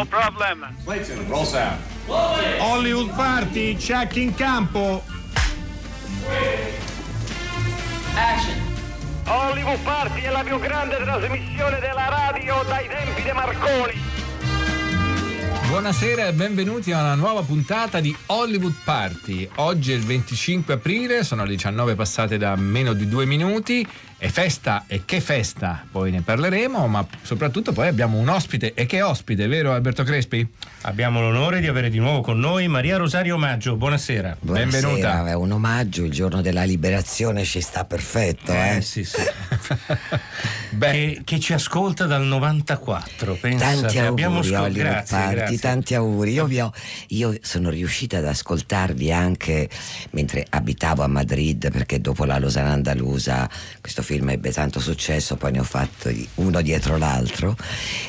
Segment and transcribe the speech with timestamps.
[0.00, 0.66] No problem.
[0.82, 1.78] Clayton, roll sound.
[2.58, 5.04] Hollywood Party, check in campo.
[8.14, 8.58] Action.
[9.26, 13.92] Hollywood Party è la più grande trasmissione della radio dai tempi di Marconi.
[15.68, 19.46] Buonasera e benvenuti a una nuova puntata di Hollywood Party.
[19.56, 23.86] Oggi è il 25 aprile, sono le 19 passate da meno di due minuti
[24.20, 28.84] è festa e che festa, poi ne parleremo, ma soprattutto poi abbiamo un ospite e
[28.84, 30.46] che ospite, vero Alberto Crespi?
[30.82, 34.36] Abbiamo l'onore di avere di nuovo con noi Maria Rosario Maggio, buonasera.
[34.38, 35.26] Buonasera, Benvenuta.
[35.26, 38.76] È un omaggio, il giorno della liberazione ci sta perfetto, eh?
[38.76, 39.22] Eh sì sì.
[40.70, 43.80] Beh, che, che ci ascolta dal 94, pensate.
[43.80, 45.58] Tanti auguri, scol- grazie, Party, grazie.
[45.58, 46.32] tanti auguri.
[46.32, 46.72] Io, vi ho-
[47.08, 49.68] io sono riuscita ad ascoltarvi anche
[50.10, 53.48] mentre abitavo a Madrid, perché dopo la Losana Andalusa
[53.80, 57.54] questo film ebbe tanto successo, poi ne ho fatto uno dietro l'altro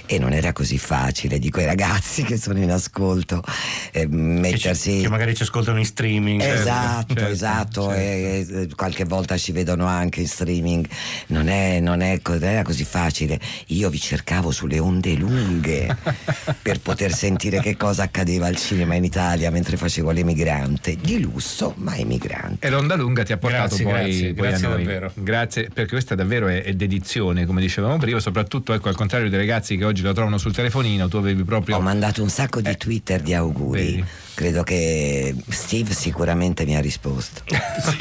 [0.07, 3.43] e non era così facile di quei ragazzi che sono in ascolto
[3.91, 5.01] eh, Che, ci- mettersi...
[5.01, 6.41] che magari ci ascoltano in streaming.
[6.41, 7.93] Esatto, certo, esatto, certo.
[7.93, 10.87] e- e qualche volta ci vedono anche in streaming,
[11.27, 15.95] non, è, non, è, non era così facile, io vi cercavo sulle onde lunghe
[16.63, 21.75] per poter sentire che cosa accadeva al cinema in Italia mentre facevo l'emigrante, di lusso
[21.77, 22.65] ma emigrante.
[22.65, 24.83] e l'onda lunga ti ha portato Grazie, poi, grazie, poi grazie a noi.
[24.83, 25.11] davvero.
[25.13, 29.37] Grazie, perché questa davvero è, è dedizione, come dicevamo prima, soprattutto ecco, al contrario dei
[29.37, 31.75] ragazzi che oggi lo trovano sul telefonino, tu avevi proprio...
[31.75, 34.05] Ho mandato un sacco di Eh, Twitter di auguri, vedi.
[34.33, 37.41] Credo che Steve sicuramente mi ha risposto.
[37.81, 37.95] Sì,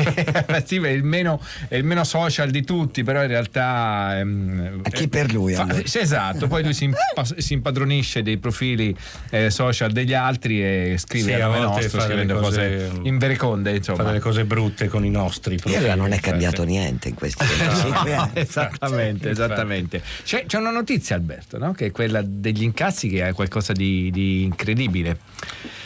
[0.65, 4.19] Steve è il, meno, è il meno social di tutti, però in realtà.
[4.19, 5.81] ehm, A chi eh, per lui, fa- allora?
[5.87, 8.95] sì, esatto, poi lui si, impa- si impadronisce dei profili
[9.31, 13.99] eh, social degli altri e scrive Sì, a nome nostro, scrivendo cose, cose- invereconde, insomma.
[13.99, 15.77] Fa delle cose brutte con i nostri E profili.
[15.79, 16.31] allora non è infatti.
[16.31, 18.31] cambiato niente in questi 25 anni.
[18.41, 20.03] esattamente, esattamente.
[20.25, 21.73] C'è, c'è una notizia, Alberto, no?
[21.73, 25.19] che è quella degli incassi, che è qualcosa di, di incredibile.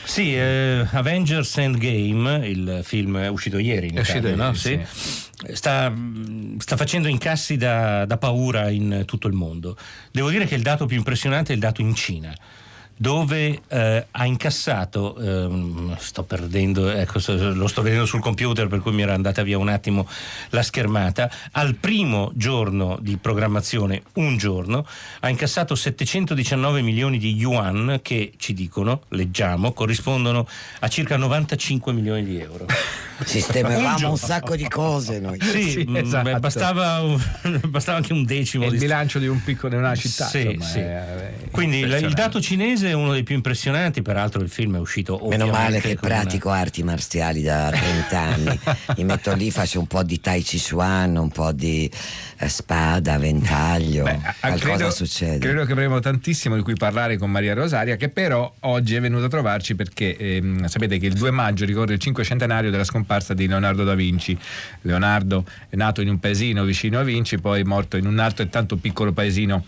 [0.04, 4.44] Sì, eh, Avengers Endgame, il film è uscito ieri in Italia, no?
[4.52, 5.52] ieri, Sì.
[5.54, 9.76] Sta, mh, sta facendo incassi da, da paura in tutto il mondo.
[10.10, 12.34] Devo dire che il dato più impressionante è il dato in Cina
[12.96, 17.18] dove eh, ha incassato, ehm, sto perdendo, ecco,
[17.52, 20.06] lo sto vedendo sul computer per cui mi era andata via un attimo
[20.50, 24.86] la schermata, al primo giorno di programmazione, un giorno,
[25.20, 30.46] ha incassato 719 milioni di yuan che ci dicono, leggiamo, corrispondono
[30.80, 32.66] a circa 95 milioni di euro.
[33.24, 35.38] Sistemavamo un sacco di cose noi.
[35.40, 36.30] Sì, Sì, mh, esatto.
[36.32, 37.20] beh, bastava, un-
[37.68, 40.26] bastava anche un decimo È il di bilancio di un piccolo di una città.
[40.26, 40.78] Sì, insomma, sì.
[40.80, 44.78] è- è Quindi il- dato cinese è uno dei più impressionanti, peraltro il film è
[44.78, 48.58] uscito Meno male che con una- pratico arti marziali da 30 anni.
[48.96, 51.90] Mi metto lì, faccio un po' di Tai Chi Chuan, un po' di
[52.38, 54.04] eh, spada, ventaglio.
[54.04, 55.38] Beh, Qualcosa credo, succede.
[55.38, 59.26] Credo che avremo tantissimo di cui parlare con Maria Rosaria, che però oggi è venuta
[59.26, 63.46] a trovarci perché ehm, sapete che il 2 maggio ricorre il cinquecentenario della scomparsa di
[63.46, 64.36] Leonardo da Vinci.
[64.82, 68.44] Leonardo è nato in un paesino vicino a Vinci, poi è morto in un altro
[68.44, 69.64] e tanto piccolo paesino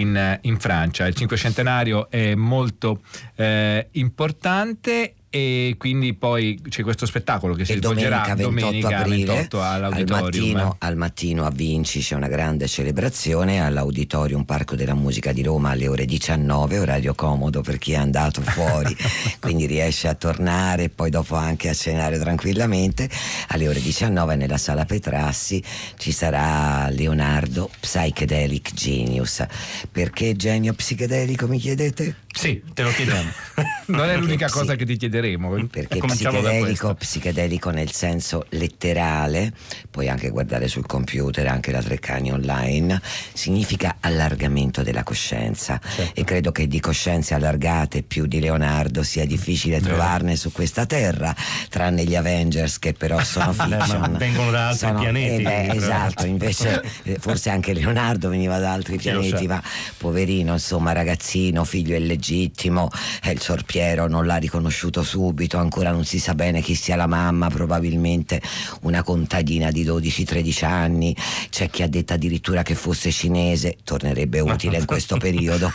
[0.00, 1.06] in, eh, in Francia.
[1.06, 3.00] Il cinquecentenario è molto
[3.34, 5.14] eh, importante.
[5.36, 9.60] E quindi poi c'è questo spettacolo che si E svolgerà domenica 28 domenica aprile 28
[9.60, 10.22] al all'auditorium.
[10.22, 15.70] mattino, al mattino a Vinci c'è una grande celebrazione all'Auditorium Parco della Musica di Roma
[15.72, 18.96] alle ore 19, orario comodo per chi è andato fuori,
[19.38, 23.06] quindi riesce a tornare e poi dopo anche a cenare tranquillamente.
[23.48, 25.62] Alle ore 19 nella sala Petrassi
[25.98, 29.44] ci sarà Leonardo Psychedelic Genius.
[29.92, 32.24] Perché genio psichedelico mi chiedete?
[32.32, 33.30] Sì, te lo chiediamo.
[33.88, 34.52] Non è l'unica Sì.
[34.54, 35.25] cosa che ti chiederemo.
[35.68, 39.52] Perché Cominciamo da psichedelico, psichedelico nel senso letterale,
[39.90, 43.00] puoi anche guardare sul computer, anche la Treccani online,
[43.32, 46.20] significa allargamento della coscienza Certo.
[46.20, 51.34] e credo che di coscienze allargate più di Leonardo sia difficile trovarne su questa terra,
[51.68, 54.14] tranne gli Avengers che però sono fiction.
[54.18, 55.34] vengono da altri Sono- pianeti.
[55.34, 59.62] eh beh, esatto, invece eh, forse anche Leonardo veniva da altri Chi pianeti, ma
[59.98, 62.88] poverino, insomma, ragazzino, figlio illegittimo,
[63.22, 67.06] eh, il sorpiero non l'ha riconosciuto subito, ancora non si sa bene chi sia la
[67.06, 68.42] mamma, probabilmente
[68.82, 71.16] una contadina di 12-13 anni,
[71.48, 75.72] c'è chi ha detto addirittura che fosse cinese, tornerebbe utile in questo periodo,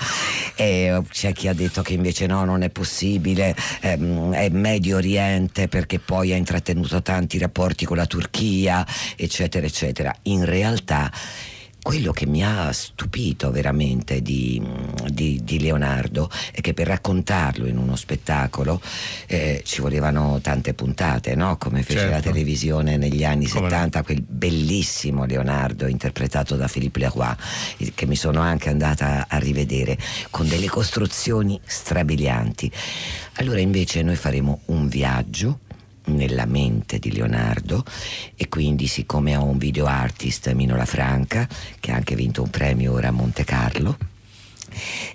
[0.56, 5.68] e c'è chi ha detto che invece no, non è possibile, ehm, è Medio Oriente
[5.68, 8.86] perché poi ha intrattenuto tanti rapporti con la Turchia,
[9.16, 10.16] eccetera, eccetera.
[10.24, 11.12] In realtà
[11.82, 14.62] quello che mi ha stupito veramente di,
[15.08, 18.80] di, di Leonardo è che per raccontarlo in uno spettacolo
[19.26, 21.58] eh, ci volevano tante puntate, no?
[21.58, 22.14] come fece Certo.
[22.14, 23.70] la televisione negli anni Come no.
[23.70, 27.36] 70, quel bellissimo Leonardo interpretato da Philippe Leroy,
[27.96, 29.98] che mi sono anche andata a rivedere,
[30.30, 32.72] con delle costruzioni strabilianti.
[33.36, 35.60] Allora invece noi faremo un viaggio
[36.16, 37.84] nella mente di Leonardo
[38.36, 41.48] e quindi siccome ho un video artist Mino Lafranca
[41.80, 43.98] che ha anche vinto un premio ora a Monte Carlo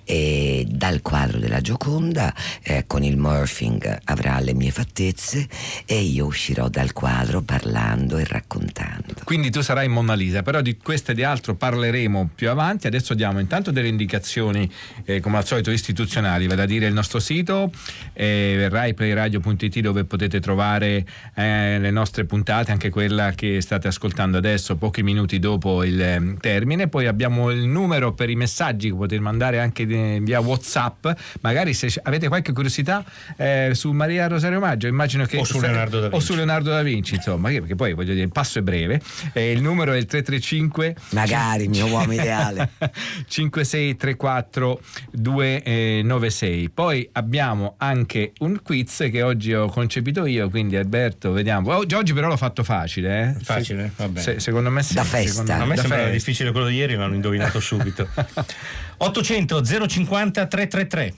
[0.05, 5.47] e dal quadro della Gioconda eh, con il morphing avrà le mie fattezze
[5.85, 9.15] e io uscirò dal quadro parlando e raccontando.
[9.25, 12.87] Quindi tu sarai Mona Lisa, però di questo e di altro parleremo più avanti.
[12.87, 14.71] Adesso diamo intanto delle indicazioni,
[15.05, 17.73] eh, come al solito, istituzionali, vale a dire il nostro sito,
[18.13, 24.77] eh, raiplayradio.it dove potete trovare eh, le nostre puntate, anche quella che state ascoltando adesso,
[24.77, 26.89] pochi minuti dopo il eh, termine.
[26.89, 31.07] Poi abbiamo il numero per i messaggi che potete mandare anche eh, via WhatsApp.
[31.41, 33.05] Magari se avete qualche curiosità
[33.37, 36.25] eh, su Maria Rosario Maggio, immagino che O su Leonardo da o Vinci.
[36.27, 39.01] su Leonardo da Vinci, insomma, perché poi voglio dire, il passo è breve.
[39.33, 42.71] Eh, il numero è il 335 Magari il mio uomo ideale.
[43.27, 44.81] 5634
[45.13, 46.71] 296.
[46.71, 51.75] Poi abbiamo anche un quiz che oggi ho concepito io, quindi Alberto, vediamo.
[51.75, 53.45] Oggi, oggi però l'ho fatto facile, eh?
[53.45, 53.91] Facile?
[53.97, 54.21] Va bene.
[54.21, 54.95] Se- secondo me sì.
[54.95, 55.31] Da festa.
[55.31, 56.17] secondo- A me da sembrava festa.
[56.19, 58.09] difficile quello di ieri, ma l'hanno indovinato subito.
[58.99, 61.15] 800 050 333.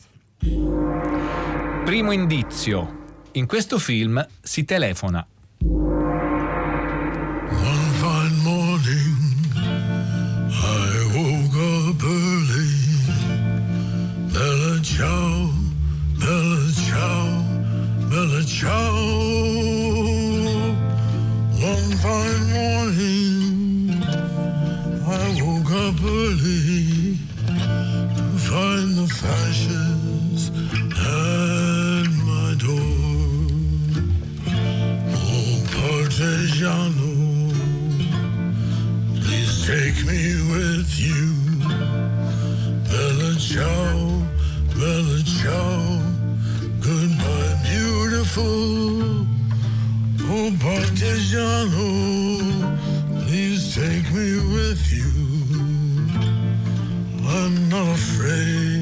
[1.84, 2.96] Primo indizio.
[3.32, 5.26] In questo film si telefona.
[44.78, 46.00] Bella ciao,
[46.80, 49.26] goodbye, beautiful.
[50.30, 51.88] Oh, Partigiano,
[53.26, 55.12] please take me with you.
[57.26, 58.77] I'm not afraid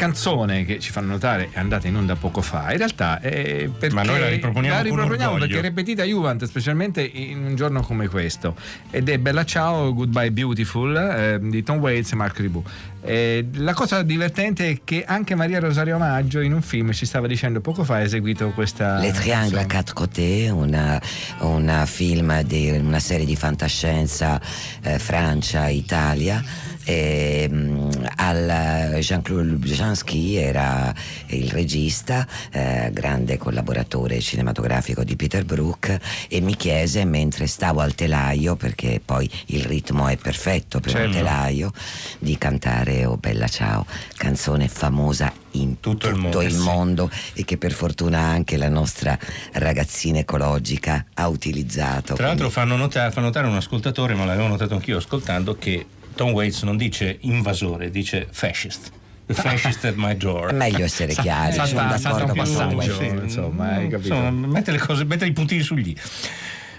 [0.00, 3.94] canzone che ci fanno notare è andata in onda poco fa, in realtà è perché
[3.94, 8.08] Ma noi la riproponiamo la riproponiamo perché è ripetita Juventus, specialmente in un giorno come
[8.08, 8.56] questo.
[8.90, 12.64] Ed è Bella Ciao, Goodbye Beautiful eh, di Tom Waits e Mark Ribou.
[13.02, 17.26] Eh, la cosa divertente è che anche Maria Rosario Maggio in un film ci stava
[17.26, 19.66] dicendo poco fa ha eseguito questa Le Triangle à canzone.
[19.66, 21.00] quatre côtés, una,
[21.40, 24.40] una film di una serie di fantascienza
[24.82, 26.42] eh, Francia, Italia.
[26.84, 30.92] E, mm, al Jean-Claude Brzezinski era
[31.28, 37.94] il regista, eh, grande collaboratore cinematografico di Peter Brook e mi chiese mentre stavo al
[37.94, 41.06] telaio, perché poi il ritmo è perfetto per Certo.
[41.08, 41.72] un telaio,
[42.18, 43.84] di cantare Oh Bella Ciao,
[44.16, 46.70] canzone famosa in Tutto tutto, il il, mondo,
[47.06, 47.40] mondo, sì.
[47.40, 49.18] e che per fortuna anche la nostra
[49.52, 52.14] ragazzina ecologica ha utilizzato.
[52.14, 55.86] Tra l'altro quindi- fanno notare, fa notare un ascoltatore, ma l'avevo notato anch'io ascoltando, che
[56.20, 58.92] Tom Waits non dice invasore, dice fascist.
[59.24, 60.50] The fascist at my door.
[60.50, 62.76] È meglio essere chiari, salta- sono d'accordo con Tom passaggio.
[62.98, 63.22] Waits.
[63.22, 64.14] insomma, hai capito.
[64.14, 65.94] Insomma, mette, le cose, mette i puntini sugli.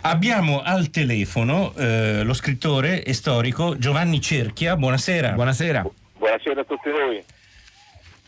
[0.01, 4.77] Abbiamo al telefono eh, lo scrittore e storico Giovanni Cerchia.
[4.77, 5.31] Buonasera.
[5.31, 5.89] Buonasera.
[6.19, 7.23] Buonasera a tutti voi.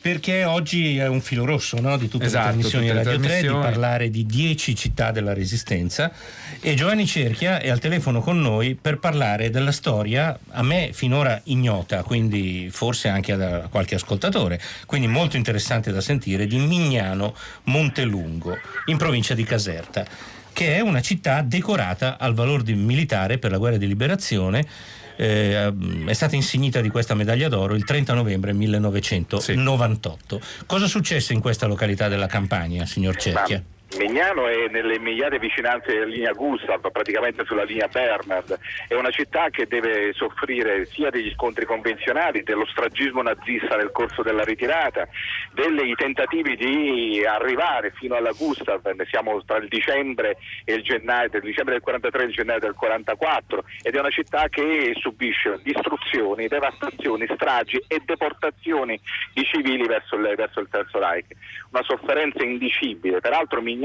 [0.04, 3.20] Perché oggi è un filo rosso no, di tutte Esatto, le trasmissioni tutte le Radio
[3.26, 6.12] 3 di parlare di 10 città della Resistenza
[6.60, 11.40] e Giovanni Cerchia è al telefono con noi per parlare della storia a me finora
[11.46, 17.34] ignota, quindi forse anche a qualche ascoltatore, quindi molto interessante da sentire, di Mignano
[17.64, 18.58] Montelungo,
[18.88, 20.06] in provincia di Caserta,
[20.52, 24.68] che è una città decorata al valor militare per la guerra di liberazione.
[25.16, 25.74] Eh,
[26.06, 30.42] è stata insignita di questa medaglia d'oro il 30 novembre 1998.
[30.66, 33.64] Cosa successe in questa località della Campania, signor Cerchia?
[33.98, 38.58] Mignano è nelle immediate vicinanze della linea Gustav, praticamente sulla linea Bernard.
[38.88, 44.24] È una città che deve soffrire sia degli scontri convenzionali, dello stragismo nazista nel corso
[44.24, 45.08] della ritirata,
[45.54, 48.84] dei tentativi di arrivare fino alla Gustav.
[48.84, 52.60] Ne siamo tra il dicembre e il gennaio, del dicembre del 43 e il gennaio
[52.60, 59.00] del 44 ed è una città che subisce distruzioni, devastazioni, stragi e deportazioni
[59.34, 61.28] di civili verso il, verso il Terzo Reich.
[61.70, 63.20] Una sofferenza indicibile.
[63.20, 63.82] Peraltro Mignano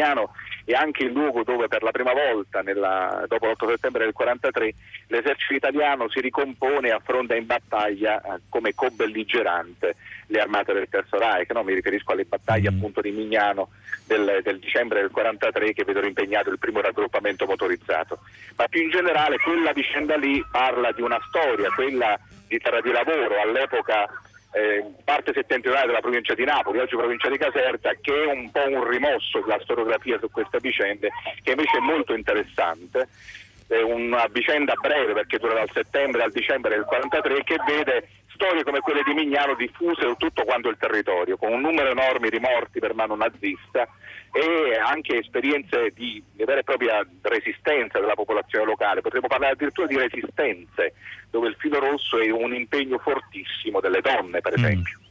[0.64, 4.74] è anche il luogo dove per la prima volta nella- dopo l'8 settembre del 43
[5.08, 11.18] l'esercito italiano si ricompone e affronta in battaglia eh, come co-belligerante le armate del Terzo
[11.18, 11.50] Reich.
[11.52, 11.62] no?
[11.62, 12.76] Mi riferisco alle battaglie Mm.
[12.76, 13.70] appunto di Mignano
[14.06, 18.18] del, del dicembre del 43 che vedono impegnato il primo raggruppamento motorizzato.
[18.56, 22.90] Ma più in generale quella vicenda lì parla di una storia, quella di terra di
[22.90, 24.06] lavoro all'epoca
[24.52, 28.66] eh, parte settentrionale della provincia di Napoli, oggi provincia di Caserta, che è un po'
[28.68, 31.10] un rimosso della storiografia su queste vicende,
[31.42, 33.08] che invece è molto interessante.
[33.66, 38.62] È una vicenda breve perché dura dal settembre al dicembre del 43 che vede storie
[38.62, 42.38] come quelle di Mignano diffuse su tutto quanto il territorio, con un numero enorme di
[42.38, 43.86] morti per mano nazista
[44.30, 49.00] e anche esperienze di, vera e propria resistenza della popolazione locale.
[49.00, 50.94] Potremmo parlare addirittura di resistenze,
[51.30, 55.07] dove il filo rosso è un impegno fortissimo delle donne, per Mm.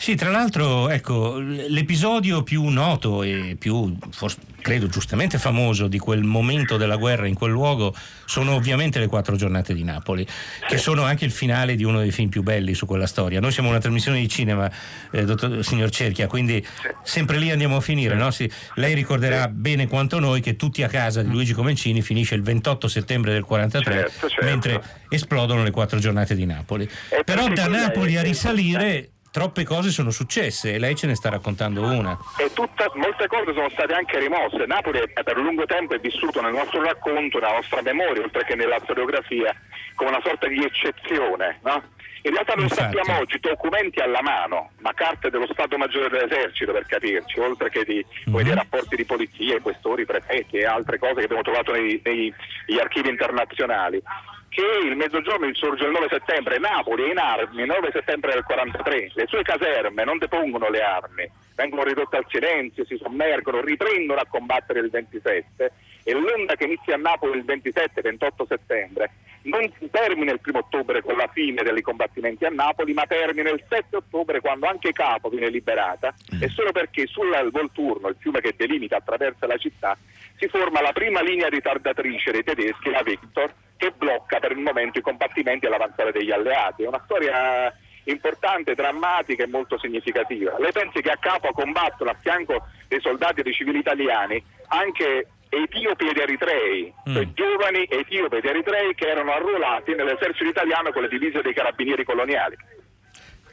[0.00, 6.22] Sì, tra l'altro, ecco, l'episodio più noto e più, forse, credo giustamente famoso di quel
[6.22, 10.26] momento della guerra in quel luogo sono ovviamente le quattro giornate di Napoli,
[10.66, 13.40] che sono anche il finale di uno dei film più belli su quella storia.
[13.40, 14.70] Noi siamo una trasmissione di cinema,
[15.10, 16.66] eh, dottor, signor Cerchia, quindi
[17.02, 18.14] sempre lì andiamo a finire.
[18.14, 18.30] no?
[18.30, 22.42] Sì, lei ricorderà bene quanto noi che tutti a casa di Luigi Comencini finisce il
[22.42, 24.44] 28 settembre del 43, Certo, certo.
[24.46, 26.88] mentre esplodono le quattro giornate di Napoli.
[27.22, 31.82] Però da Napoli a risalire troppe cose sono successe e lei ce ne sta raccontando
[31.82, 32.16] una.
[32.38, 34.66] E tutta- molte cose sono state anche rimosse.
[34.66, 38.78] Napoli per lungo tempo è vissuto nel nostro racconto, nella nostra memoria, oltre che nella
[38.82, 39.54] storiografia,
[39.94, 41.60] come una sorta di eccezione.
[41.62, 41.82] no?
[42.22, 42.94] In realtà noi Infatti.
[42.96, 47.82] sappiamo oggi documenti alla mano, ma carte dello Stato Maggiore dell'Esercito per capirci, oltre che
[47.84, 48.42] di Mhm.
[48.42, 52.34] dire, rapporti di polizia, questori, prefetti e altre cose che abbiamo trovato nei- nei-
[52.66, 54.02] negli archivi internazionali
[54.50, 58.42] che il mezzogiorno insorge il 9 settembre, Napoli è in armi il 9 settembre del
[58.42, 64.20] 43, le sue caserme non depongono le armi, vengono ridotte al silenzio, si sommergono, riprendono
[64.20, 69.10] a combattere il 27 e l'onda che inizia a Napoli il 27-28 settembre
[69.42, 73.62] non termina il primo ottobre con la fine dei combattimenti a Napoli, ma termina il
[73.66, 78.54] 7 ottobre quando anche Capo viene liberata e solo perché sul Volturno, il fiume che
[78.56, 79.96] delimita attraversa la città,
[80.40, 84.98] si forma la prima linea ritardatrice dei tedeschi, la Victor, che blocca per il momento
[84.98, 86.82] i combattimenti e l'avanzare degli alleati.
[86.82, 87.70] È una storia
[88.04, 90.56] importante, drammatica e molto significativa.
[90.58, 95.28] Lei pensi che a capo combattono a fianco dei soldati e dei civili italiani anche
[95.50, 97.14] etiopi ed eritrei, Mm.
[97.14, 102.04] cioè giovani etiopi ed eritrei che erano arruolati nell'esercito italiano con le divise dei carabinieri
[102.04, 102.56] coloniali.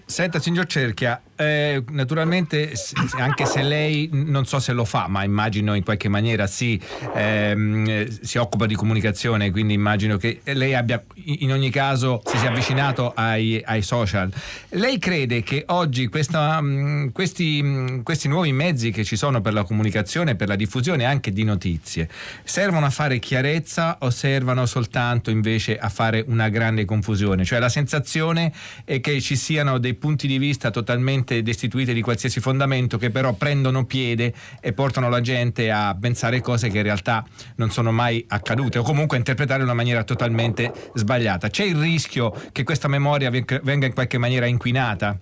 [0.05, 2.73] Senta, signor Cerchia, eh, naturalmente,
[3.17, 6.79] anche se lei non so se lo fa, ma immagino in qualche maniera sì,
[7.13, 12.37] ehm, eh, si occupa di comunicazione, quindi immagino che lei abbia in ogni caso si
[12.37, 14.31] sia avvicinato ai, ai social.
[14.69, 19.53] Lei crede che oggi questa, mh, questi, mh, questi nuovi mezzi che ci sono per
[19.53, 22.09] la comunicazione, per la diffusione anche di notizie,
[22.43, 27.45] servono a fare chiarezza o servono soltanto invece a fare una grande confusione?
[27.45, 28.51] Cioè la sensazione
[28.85, 33.33] è che ci siano dei punti di vista totalmente destituiti di qualsiasi fondamento che però
[33.33, 38.23] prendono piede e portano la gente a pensare cose che in realtà non sono mai
[38.27, 41.49] accadute o comunque a interpretare in una maniera totalmente sbagliata.
[41.49, 45.19] C'è il rischio che questa memoria venga in qualche maniera inquinata?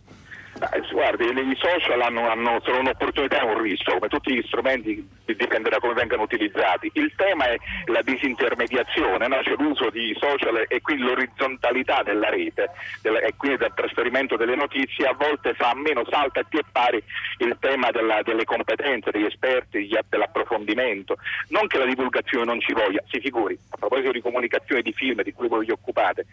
[1.05, 5.69] Guardi, i social hanno, hanno- sono un'opportunità e un rischio, come tutti gli strumenti dipende
[5.69, 6.89] da come vengano utilizzati.
[6.93, 9.43] Il tema è la disintermediazione, no?
[9.43, 12.71] cioè l'uso di social e quindi l'orizzontalità della rete
[13.03, 16.99] della- e quindi del trasferimento delle notizie a volte fa meno salta e più pari
[17.37, 21.17] il tema della- delle competenze, degli esperti, dell'approfondimento.
[21.49, 25.21] Non che la divulgazione non ci voglia, si figuri, a proposito di comunicazione di film
[25.21, 26.25] di cui voi vi occupate,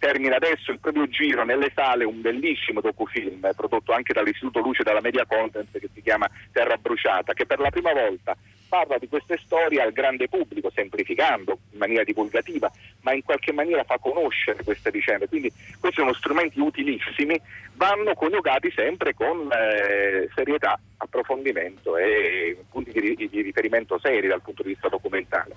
[0.00, 5.00] termina adesso il proprio giro nelle sale un bellissimo docufilm prodotto anche dall'Istituto Luce dalla
[5.00, 8.36] Media Content che si chiama Terra Bruciata, che per la prima volta
[8.68, 13.82] parla di queste storie al grande pubblico, semplificando in maniera divulgativa, ma in qualche maniera
[13.84, 15.26] fa conoscere queste vicende.
[15.26, 15.50] Quindi
[15.80, 17.40] questi sono strumenti utilissimi,
[17.74, 24.62] vanno coniugati sempre con eh, serietà, approfondimento e punti di, di riferimento seri dal punto
[24.62, 25.54] di vista documentale,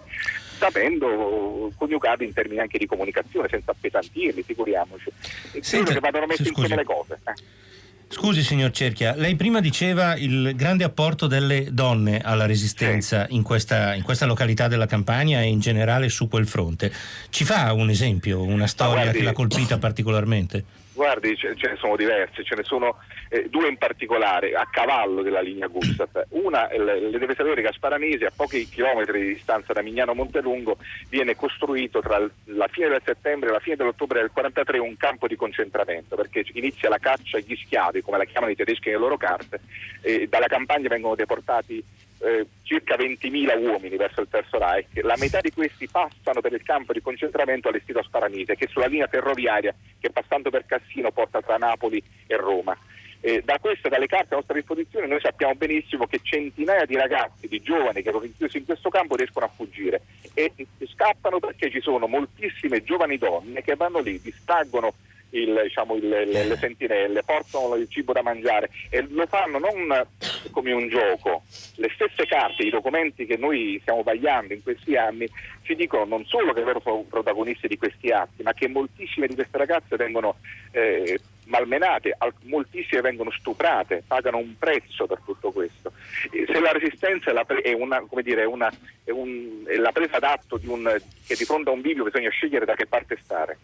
[0.57, 5.11] sapendo coniugati in termini anche di comunicazione, senza appesantirli, figuriamoci.
[5.51, 7.19] E Senta, credo che vadano messe insieme le cose.
[7.25, 7.69] eh.
[8.11, 13.95] Scusi signor Cerchia, lei prima diceva il grande apporto delle donne alla resistenza in, questa,
[13.95, 16.91] in questa località della Campania e in generale su quel fronte.
[17.29, 20.63] Ci fa un esempio, una storia guardi- che l'ha colpita particolarmente?
[21.01, 22.97] Guardi, ce, ce ne sono diverse, ce ne sono
[23.29, 26.27] eh, due in particolare a cavallo della linea Gustav.
[26.29, 30.77] Una, le le deve sapere Gasparanesi, a pochi chilometri di distanza da Mignano Montelungo,
[31.09, 35.25] viene costruito tra la fine del settembre e la fine dell'ottobre del 43 un campo
[35.25, 39.17] di concentramento, perché inizia la caccia agli schiavi, come la chiamano i tedeschi nelle loro
[39.17, 39.59] carte,
[40.01, 41.83] e dalla campagna vengono deportati
[42.23, 45.01] eh, circa 20.000 uomini verso il Terzo Reich.
[45.03, 48.69] La metà di questi passano per il campo di concentramento allestito a Sparanise, che è
[48.69, 52.77] sulla linea ferroviaria che passando per Cassino porta tra Napoli e Roma.
[53.23, 57.47] Eh, da queste, dalle carte a nostra disposizione, noi sappiamo benissimo che centinaia di ragazzi,
[57.47, 60.01] di giovani che erano rinchiusi in questo campo riescono a fuggire
[60.33, 60.51] e
[60.91, 64.93] scappano perché ci sono moltissime giovani donne che vanno lì, distraggono
[65.31, 70.05] il, diciamo, il- le, le sentinelle, portano il cibo da mangiare e lo fanno non
[70.51, 71.43] come un gioco.
[71.75, 75.27] Le stesse carte, i documenti che noi stiamo vagliando in questi anni
[75.63, 79.35] ci dicono non solo che loro sono protagonisti di questi atti, ma che moltissime di
[79.35, 80.35] queste ragazze vengono
[80.71, 81.19] eh,
[81.51, 85.91] malmenate, al- moltissime vengono stuprate, pagano un prezzo per tutto questo.
[86.31, 88.71] Se la resistenza è, la pre- è una, dire, è una-
[89.03, 90.83] è un- la presa d'atto di un,
[91.27, 93.57] che di fronte a un bivio bisogna scegliere da che parte stare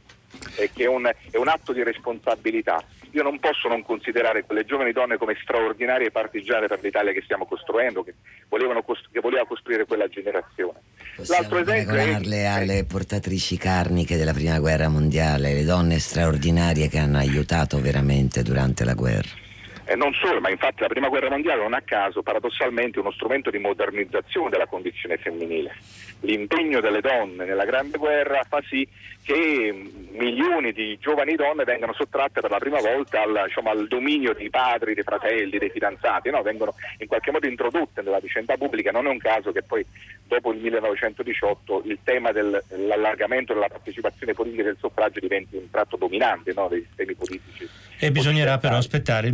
[0.57, 2.83] e che è un, è un atto di responsabilità.
[3.11, 7.45] Io non posso non considerare quelle giovani donne come straordinarie partigiane per l'Italia che stiamo
[7.47, 8.13] costruendo, che,
[8.83, 10.81] costru- che voleva costruire quella generazione.
[11.15, 16.87] L'altro esempio è- paragonarle eh, alle portatrici carniche della prima guerra mondiale, le donne straordinarie
[16.89, 19.29] che hanno aiutato veramente durante la guerra.
[19.89, 23.11] Eh, non solo, ma infatti la prima guerra mondiale non a caso paradossalmente è uno
[23.11, 25.75] strumento di modernizzazione della condizione femminile.
[26.21, 28.85] L'impegno delle donne nella grande guerra fa sì
[29.27, 33.87] che mm, milioni di giovani donne vengano sottratte per la prima volta al, diciamo, al
[33.87, 36.41] dominio dei padri, dei fratelli, dei fidanzati, no?
[36.41, 38.91] vengono in qualche modo introdotte nella vicenda pubblica.
[38.91, 39.85] Non è un caso che poi
[40.25, 45.69] dopo il 1918 il tema del- dell'allargamento della partecipazione politica e del suffragio diventi un
[45.69, 46.69] tratto dominante no?
[46.69, 47.69] dei sistemi politici.
[47.99, 49.33] E bisognerà però aspettare il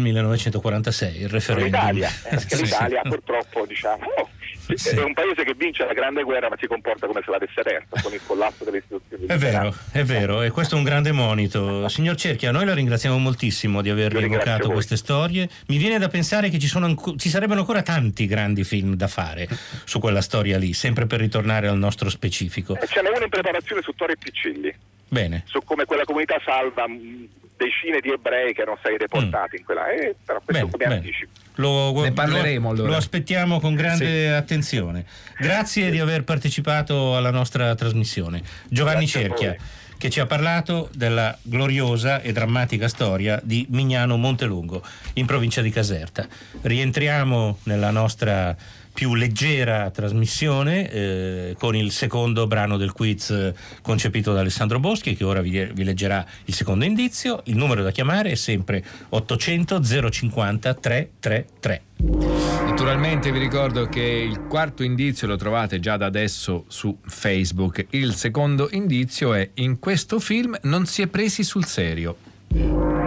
[0.51, 1.65] 1946, il referendum.
[1.71, 3.09] L'Italia, eh, perché l'Italia sì.
[3.09, 4.05] purtroppo diciamo,
[4.75, 4.95] Sì.
[4.95, 8.01] è un paese che vince la grande guerra ma si comporta come se l'avesse persa
[8.01, 9.25] con il collasso delle istituzioni.
[9.25, 11.87] È vero, è vero, e questo è un grande monito.
[11.89, 15.49] Signor Cerchia, noi la ringraziamo moltissimo di aver rievocato queste storie.
[15.67, 19.07] Mi viene da pensare che ci, sono anco- ci sarebbero ancora tanti grandi film da
[19.09, 19.49] fare
[19.83, 22.77] su quella storia lì, sempre per ritornare al nostro specifico.
[22.79, 24.73] E ce n'è uno in preparazione su Torre Piccilli,
[25.09, 25.43] Bene.
[25.45, 29.89] su come quella comunità salva mh, decine di ebrei che erano stati deportati in quella.
[29.91, 31.31] Eh, però questo Bene, come anticipo.
[31.55, 32.89] Lo, Ne parleremo, lo- allora.
[32.91, 35.05] lo aspettiamo con grande attenzione.
[35.37, 38.41] Grazie di aver partecipato alla nostra trasmissione.
[38.69, 39.55] Giovanni Grazie Cerchia,
[39.97, 45.69] che ci ha parlato della gloriosa e drammatica storia di Mignano Montelungo, in provincia di
[45.69, 46.27] Caserta.
[46.61, 48.55] Rientriamo nella nostra
[48.93, 55.15] più leggera trasmissione eh, con il secondo brano del quiz eh, concepito da Alessandro Boschi
[55.15, 57.41] che ora vi, vi, leggerà il secondo indizio.
[57.45, 61.81] Il numero da chiamare è sempre 800 050 333.
[62.65, 67.87] Naturalmente vi ricordo che il quarto indizio lo trovate già da adesso su Facebook.
[67.91, 73.02] Il secondo indizio è in questo film non si è presi sul serio.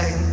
[0.00, 0.29] second.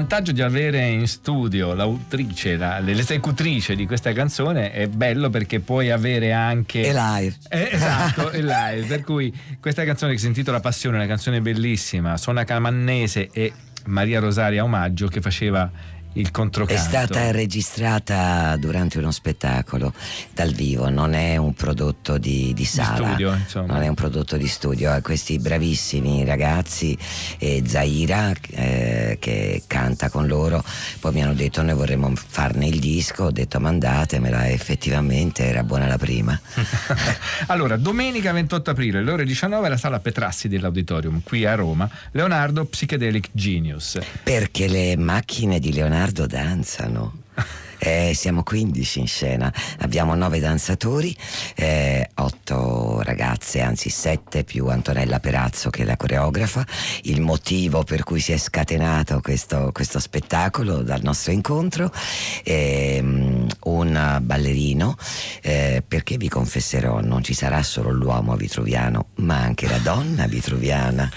[0.00, 5.90] Vantaggio di avere in studio l'autrice, la, l'esecutrice di questa canzone è bello perché puoi
[5.90, 6.86] avere anche...
[6.86, 7.36] E live.
[7.50, 8.86] Eh, esatto, e live.
[8.86, 13.52] Per cui questa canzone che si intitola Passione, una canzone bellissima, suona Camannese e
[13.86, 15.70] Maria Rosaria Omaggio che faceva
[16.14, 16.80] il controcanto.
[16.80, 19.92] È stata registrata durante uno spettacolo
[20.32, 23.74] dal vivo, non è un prodotto di, di sala, di studio, insomma.
[23.74, 24.98] non è un prodotto di studio.
[25.02, 26.96] Questi bravissimi ragazzi,
[27.38, 30.64] e Zaira eh, che canta con loro,
[30.98, 35.86] poi mi hanno detto noi vorremmo farne il disco, ho detto mandatemela effettivamente era buona
[35.86, 36.38] la prima.
[37.46, 42.64] allora, domenica 28 aprile, alle ore 19, la sala Petrassi dell'Auditorium, qui a Roma, Leonardo
[42.64, 43.98] Psychedelic Genius.
[44.22, 47.12] Perché le macchine di Leonardo Leonardo danzano.
[47.82, 51.16] Eh, siamo 15 in scena, abbiamo 9 danzatori,
[51.54, 56.66] eh, 8 ragazze, anzi 7 più Antonella Perazzo che è la coreografa.
[57.04, 61.90] Il motivo per cui si è scatenato questo, questo spettacolo dal nostro incontro,
[62.44, 64.96] eh, un ballerino,
[65.40, 71.10] eh, perché vi confesserò non ci sarà solo l'uomo vitruviano, ma anche la donna vitruviana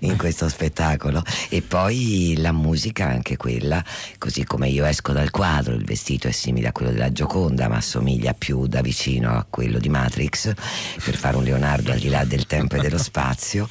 [0.00, 1.22] in questo spettacolo.
[1.48, 3.82] E poi la musica anche quella,
[4.18, 7.68] così come io esco dal quadro, il vestito vestito è simile a quello della Gioconda,
[7.68, 10.52] ma assomiglia più da vicino a quello di Matrix,
[11.04, 13.68] per fare un Leonardo al di là del tempo e dello spazio.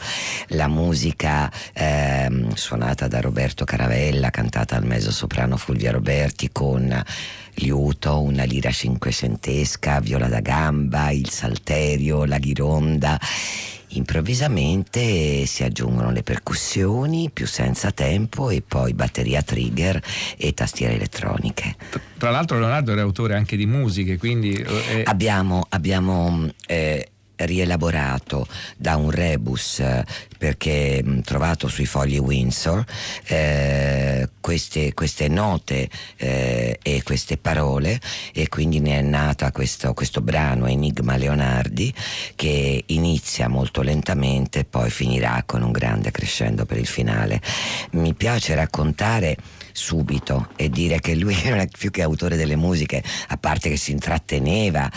[0.50, 7.04] La musica ehm, suonata da Roberto Caravella, cantata al mezzo soprano Fulvia Roberti con
[7.56, 13.20] liuto, una lira cinquecentesca, viola da gamba, il salterio, la ghironda
[13.93, 20.01] improvvisamente si aggiungono le percussioni più senza tempo e poi batteria trigger
[20.38, 21.75] e tastiere elettroniche.
[22.17, 24.54] Tra l'altro Leonardo era autore anche di musiche, quindi...
[24.54, 25.04] Eh...
[25.06, 27.12] Abbiamo, abbiamo eh,
[27.45, 30.06] rielaborato da un rebus eh,
[30.38, 32.84] perché mh, trovato sui fogli Windsor
[33.25, 37.99] eh, queste, queste, note eh, e queste parole
[38.34, 41.93] e quindi ne è nata questo, questo brano Enigma Leonardi
[42.36, 47.41] che inizia molto lentamente e poi finirà con un grande crescendo per il finale.
[47.91, 49.38] Mi piace raccontare
[49.74, 53.92] subito e dire che lui è più che autore delle musiche, a parte che si
[53.92, 54.90] intratteneva.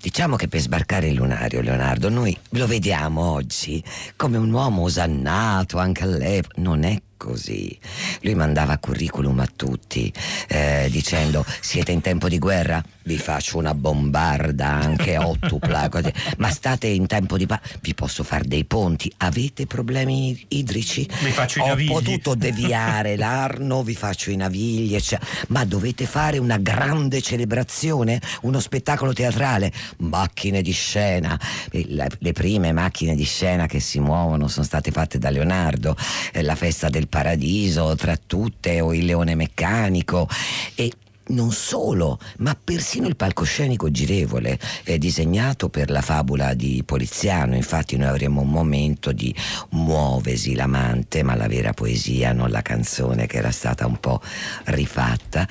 [0.00, 3.82] Diciamo che per sbarcare il lunario, Leonardo, noi lo vediamo oggi
[4.16, 6.60] come un uomo osannato anche all'epoca.
[6.60, 7.76] Non è così.
[8.22, 10.10] Lui mandava curriculum a tutti
[10.48, 12.82] eh, dicendo siete in tempo di guerra?
[13.08, 16.12] Vi faccio una bombarda anche ottupla, così.
[16.36, 21.08] ma state in tempo di pa- vi posso fare dei ponti, avete problemi idrici?
[21.22, 21.88] Vi faccio i Ho navigli.
[21.88, 25.26] potuto deviare l'Arno, vi faccio i navigli, eccetera.
[25.48, 31.40] ma dovete fare una grande celebrazione, uno spettacolo teatrale, macchine di scena,
[31.70, 35.96] le prime macchine di scena che si muovono sono state fatte da Leonardo,
[36.32, 40.28] eh, la festa del paradiso tra tutte o il leone meccanico
[40.74, 40.92] e
[41.28, 47.54] non solo, ma persino il palcoscenico girevole è disegnato per la fabula di Poliziano.
[47.54, 49.34] Infatti, noi avremo un momento di
[49.70, 54.20] muovesi l'amante, ma la vera poesia, non la canzone che era stata un po'
[54.64, 55.46] rifatta,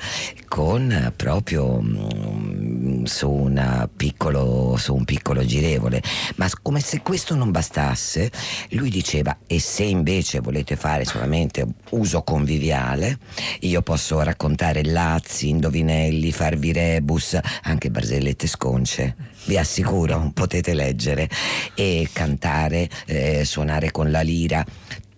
[0.48, 3.52] con proprio mm, su,
[3.96, 6.02] piccolo, su un piccolo girevole.
[6.36, 8.30] Ma come se questo non bastasse,
[8.70, 13.18] lui diceva: E se invece volete fare solamente uso conviviale,
[13.60, 19.14] io posso raccontare lazzi, indovinelli, farvi rebus, anche barzellette sconce.
[19.44, 21.28] Vi assicuro, potete leggere
[21.74, 24.64] e cantare, eh, suonare con la lira.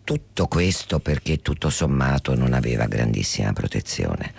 [0.02, 4.32] Tutto questo perché tutto sommato non aveva grandissima protezione.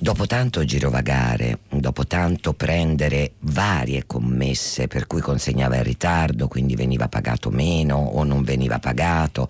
[0.00, 7.08] Dopo tanto girovagare, dopo tanto prendere varie commesse per cui consegnava in ritardo, quindi veniva
[7.08, 9.48] pagato meno o non veniva pagato,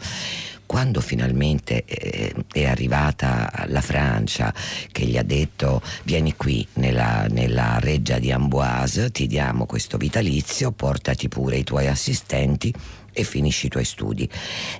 [0.68, 4.52] quando finalmente eh, è arrivata la Francia
[4.92, 10.70] che gli ha detto vieni qui nella, nella reggia di Amboise, ti diamo questo vitalizio,
[10.70, 12.70] portati pure i tuoi assistenti
[13.18, 14.28] e finisci i tuoi studi.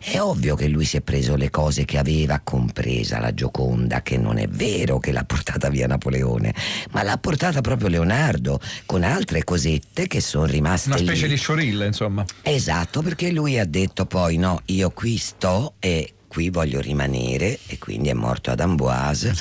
[0.00, 4.16] È ovvio che lui si è preso le cose che aveva, compresa la Gioconda, che
[4.16, 6.54] non è vero che l'ha portata via Napoleone,
[6.92, 11.06] ma l'ha portata proprio Leonardo, con altre cosette che sono rimaste Una lì.
[11.06, 12.24] specie di sciorilla, insomma.
[12.42, 17.78] Esatto, perché lui ha detto poi no, io qui sto e qui voglio rimanere e
[17.78, 19.34] quindi è morto ad Amboise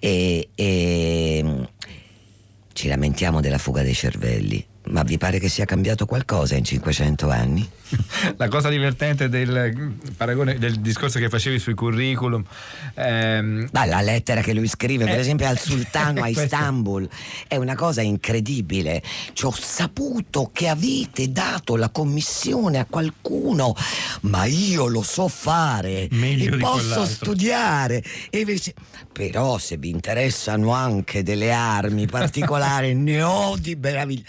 [0.00, 1.62] e, e mm,
[2.72, 4.66] ci lamentiamo della fuga dei cervelli.
[4.86, 7.66] Ma vi pare che sia cambiato qualcosa in 500 anni?
[8.36, 12.44] La cosa divertente del mm, paragone del discorso che facevi sui curriculum.
[12.94, 16.28] ehm, Ma la lettera che lui scrive, per Eh, esempio, al sultano a.
[16.28, 17.08] Istanbul
[17.48, 19.02] è una cosa incredibile.
[19.32, 23.74] Ci ho saputo che avete dato la commissione a qualcuno,
[24.22, 27.06] ma io lo so fare Meglio e posso quell'altro.
[27.06, 28.02] studiare.
[28.32, 28.74] Invece-
[29.12, 34.24] Però se vi interessano anche delle armi particolari, ne ho di meraviglia.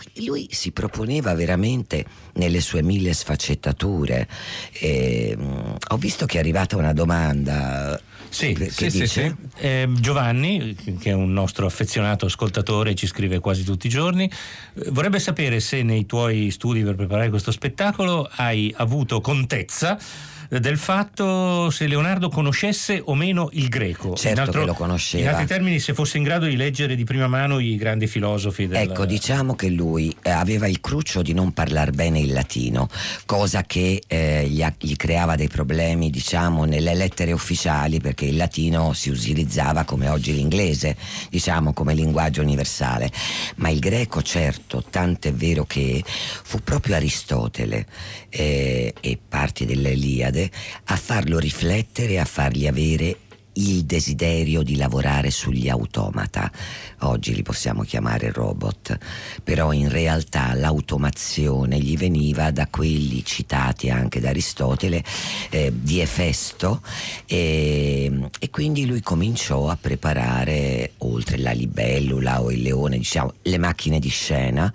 [0.00, 4.26] Quindi lui si proponeva veramente nelle sue mille sfaccettature.
[4.72, 8.00] E, mm, ho visto che è arrivata una domanda.
[8.30, 9.36] Sì, che sì, sì, dice?
[9.56, 9.60] sì.
[9.60, 14.90] Eh, Giovanni, che è un nostro affezionato ascoltatore, ci scrive quasi tutti i giorni, eh,
[14.90, 19.98] vorrebbe sapere se nei tuoi studi per preparare questo spettacolo hai avuto contezza
[20.58, 24.16] del fatto se Leonardo conoscesse o meno il greco.
[24.16, 25.22] Certo altro- che lo conosceva.
[25.22, 28.66] In altri termini, se fosse in grado di leggere di prima mano i grandi filosofi
[28.66, 32.88] del Ecco, diciamo che lui eh, aveva il cruccio di non parlare bene il latino,
[33.26, 38.92] cosa che eh, gli, gli creava dei problemi, diciamo, nelle lettere ufficiali, perché il latino
[38.92, 40.96] si utilizzava come oggi l'inglese,
[41.28, 43.10] diciamo, come linguaggio universale.
[43.56, 47.86] Ma il greco, certo, tant'è vero che fu proprio Aristotele
[48.30, 50.39] eh, e parti dell'Eliade
[50.84, 53.16] a farlo riflettere, a fargli avere
[53.54, 56.50] il desiderio di lavorare sugli automata.
[57.00, 58.96] Oggi li possiamo chiamare robot,
[59.42, 65.02] però in realtà l'automazione gli veniva da quelli citati anche da Aristotele
[65.50, 66.82] eh, di Efesto
[67.26, 73.58] e, e quindi lui cominciò a preparare, oltre la libellula o il leone, diciamo, le
[73.58, 74.72] macchine di scena,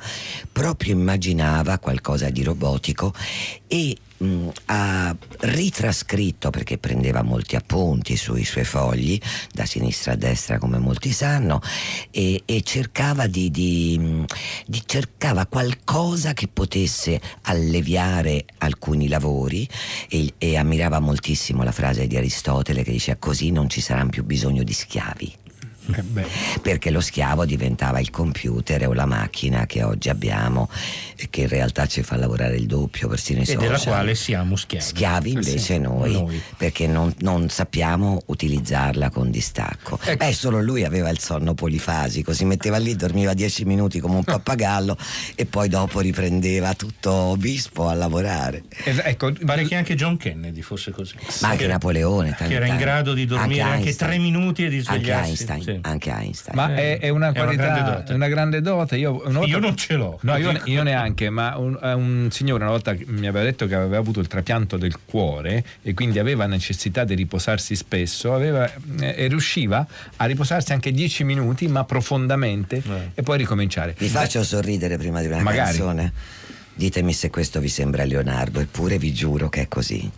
[0.51, 3.13] proprio immaginava qualcosa di robotico
[3.67, 9.19] e mh, ha ritrascritto perché prendeva molti appunti sui suoi fogli
[9.51, 11.61] da sinistra a destra come molti sanno
[12.11, 14.25] e, e cercava di, di, mh,
[14.65, 19.67] di- cercava qualcosa che potesse alleviare alcuni lavori
[20.09, 24.23] e, e ammirava moltissimo la frase di Aristotele che dice così non ci saranno più
[24.23, 25.43] bisogno di schiavi
[25.93, 26.25] eh,
[26.61, 30.69] perché lo schiavo diventava il computer o la macchina che oggi abbiamo
[31.15, 33.93] e che in realtà ci fa lavorare il doppio, persino i e della social.
[33.93, 34.83] quale siamo schiavi.
[34.85, 36.41] Schiavi invece sì, noi, noi.
[36.57, 39.99] perché non, non sappiamo utilizzarla con distacco.
[40.03, 40.25] Ecco.
[40.25, 44.23] Beh, solo lui aveva il sonno polifasico, si metteva lì, dormiva dieci minuti come un
[44.25, 44.97] pappagallo
[45.35, 48.63] e poi dopo riprendeva tutto bispo a lavorare.
[48.83, 51.15] es- ecco, Pare che anche John Kennedy fosse così.
[51.41, 54.09] Ma anche Che- Napoleone, che era in grado di dormire anche, Einstein.
[54.11, 55.29] tre minuti e di Anche svegliarsi.
[55.29, 55.61] Einstein.
[55.61, 55.74] Sì.
[55.83, 55.89] Sì.
[55.89, 56.55] anche Einstein.
[56.55, 58.11] Ma è, è una È una qualità, grande dote.
[58.11, 58.97] è una grande dote.
[58.97, 60.17] Io, una volta- Io non ce l'ho.
[60.21, 63.75] No, io, io neanche, ma un, eh, un signore una volta mi aveva detto che
[63.75, 69.13] aveva avuto il trapianto del cuore e quindi aveva necessità di riposarsi spesso aveva- eh,
[69.17, 69.85] e riusciva
[70.17, 73.11] a riposarsi anche 10 minuti, ma profondamente, Eh.
[73.15, 73.95] e poi ricominciare.
[73.97, 75.77] Vi faccio sorridere prima di una Magari.
[75.77, 76.11] canzone.
[76.73, 80.09] Ditemi se questo vi sembra Leonardo, eppure vi giuro che è così.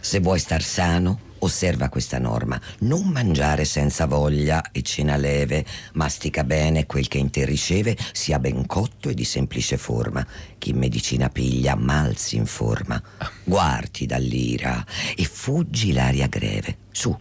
[0.00, 2.60] Se vuoi star sano, osserva questa norma.
[2.80, 8.38] Non mangiare senza voglia e cena leve, mastica bene quel che in te riceve, sia
[8.38, 10.26] ben cotto e di semplice forma.
[10.58, 13.02] Chi in medicina piglia mal si informa.
[13.44, 16.78] Guardi dall'ira e fuggi l'aria greve.
[16.90, 17.16] Su,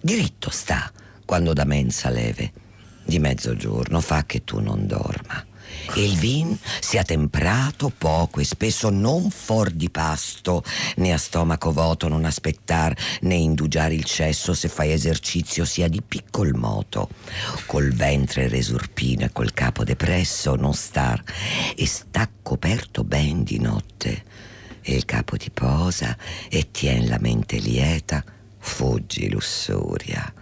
[0.00, 0.90] diritto sta
[1.24, 2.52] quando da mensa leve.
[3.04, 5.44] Di mezzogiorno fa che tu non dorma.
[5.94, 10.62] Il vin sia temprato poco e spesso non for di pasto,
[10.96, 16.02] né a stomaco vuoto non aspettar, né indugiare il cesso se fai esercizio sia di
[16.02, 17.08] piccol moto.
[17.66, 21.22] Col ventre resurpino e col capo depresso non star,
[21.74, 24.24] e sta coperto ben di notte.
[24.80, 26.16] E il capo ti posa
[26.48, 28.24] e tien la mente lieta,
[28.58, 30.32] fuggi lussuria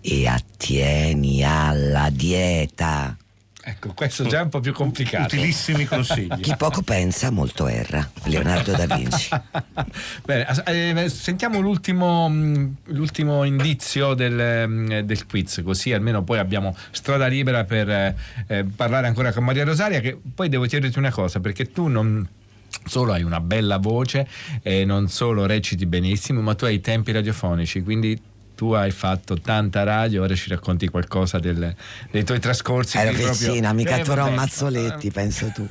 [0.00, 3.16] e attieni alla dieta.
[3.64, 5.36] Ecco, questo già è un po' più complicato.
[5.36, 6.40] Utilissimi consigli.
[6.40, 8.10] Chi poco pensa molto erra.
[8.24, 9.28] Leonardo da Vinci.
[10.24, 16.76] Bene, eh, sentiamo l'ultimo, mh, l'ultimo indizio del, mh, del quiz, così almeno poi abbiamo
[16.90, 18.16] strada libera per eh,
[18.48, 22.26] eh, parlare ancora con Maria Rosaria, che poi devo chiederti una cosa, perché tu non
[22.84, 24.26] solo hai una bella voce
[24.62, 28.20] e non solo reciti benissimo, ma tu hai i tempi radiofonici, quindi
[28.62, 31.74] tu hai fatto tanta radio, ora ci racconti qualcosa del-
[32.12, 32.96] dei tuoi trascorsi.
[32.96, 34.30] Ero qui proprio- vicina, mi Eh, vabbè.
[34.36, 35.68] Mazzoletti, penso tu.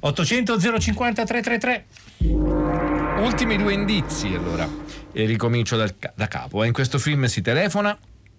[0.00, 1.84] 800 050 333.
[3.20, 4.66] Ultimi due indizi, allora.
[5.12, 6.64] E ricomincio dal da capo.
[6.64, 6.66] eh.
[6.66, 7.94] In questo film si telefona.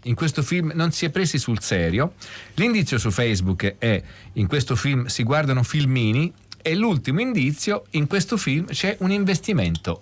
[0.06, 2.14] In questo film non si è presi sul serio.
[2.56, 4.02] L'indizio su Facebook è
[4.34, 6.34] in questo film si guardano filmini.
[6.64, 10.02] E l'ultimo indizio, in questo film c'è un investimento.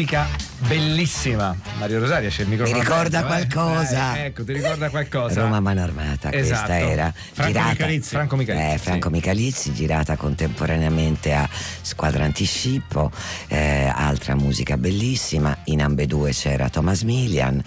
[0.00, 0.26] Musica
[0.66, 1.54] bellissima.
[1.78, 2.78] Mario Rosaria c'è il microfono.
[2.78, 3.48] Mi ricorda aperto, eh.
[3.52, 4.16] qualcosa.
[4.16, 5.42] Eh, ecco, ti ricorda qualcosa.
[5.42, 6.64] Roma Mano Armata, Esatto.
[6.72, 7.68] questa era Franco girata.
[7.68, 8.08] Michalizzi.
[8.08, 8.72] Franco Michalizzi.
[8.72, 9.14] Eh, Franco sì.
[9.14, 11.46] Michalizzi, girata contemporaneamente a
[11.82, 13.10] Squadra Antiscippo,
[13.48, 15.54] eh, altra musica bellissima.
[15.64, 17.62] In ambedue c'era Thomas Milian,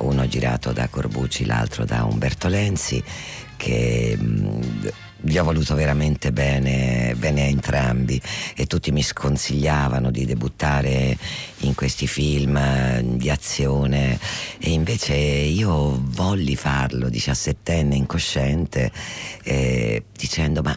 [0.00, 3.02] uno girato da Corbucci, l'altro da Umberto Lenzi,
[3.56, 4.90] che mh,
[5.22, 8.20] gli ho voluto veramente bene, bene a entrambi
[8.56, 11.16] e tutti mi sconsigliavano di debuttare
[11.58, 14.18] in questi film eh, di azione
[14.58, 18.90] e invece io volli farlo, diciassettenne incosciente,
[19.44, 20.76] eh, dicendo ma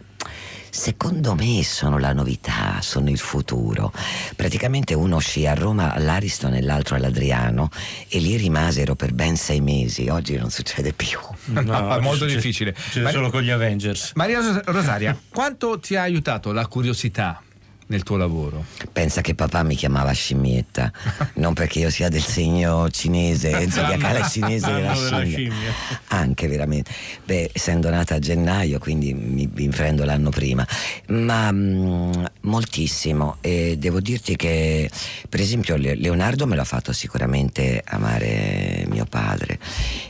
[0.76, 3.94] secondo me sono la novità, sono il futuro.
[4.36, 7.70] Praticamente uno uscì a Roma all'Ariston e l'altro all'Adriano
[8.10, 11.18] e lì rimasero per ben sei mesi, oggi non succede più.
[11.46, 12.74] No, è molto difficile.
[12.74, 14.12] C'è Ma- solo con gli Avengers.
[14.16, 17.42] Maria Ros- Rosaria, quanto ti ha aiutato la curiosità
[17.88, 18.66] nel tuo lavoro?
[18.92, 20.92] Pensa che papà mi chiamava scimmietta,
[21.36, 25.26] non perché io sia del segno cinese, zodiacale cinese della scimmia.
[25.26, 25.74] scimmia.
[26.08, 26.92] Anche veramente.
[27.24, 30.66] Beh, essendo nata a gennaio, quindi mi, prendo l'anno prima.
[31.08, 33.38] Ma mm, moltissimo.
[33.42, 34.90] E devo dirti che,
[35.30, 39.60] per esempio, Le- Leonardo me l'ha fatto sicuramente amare mio padre.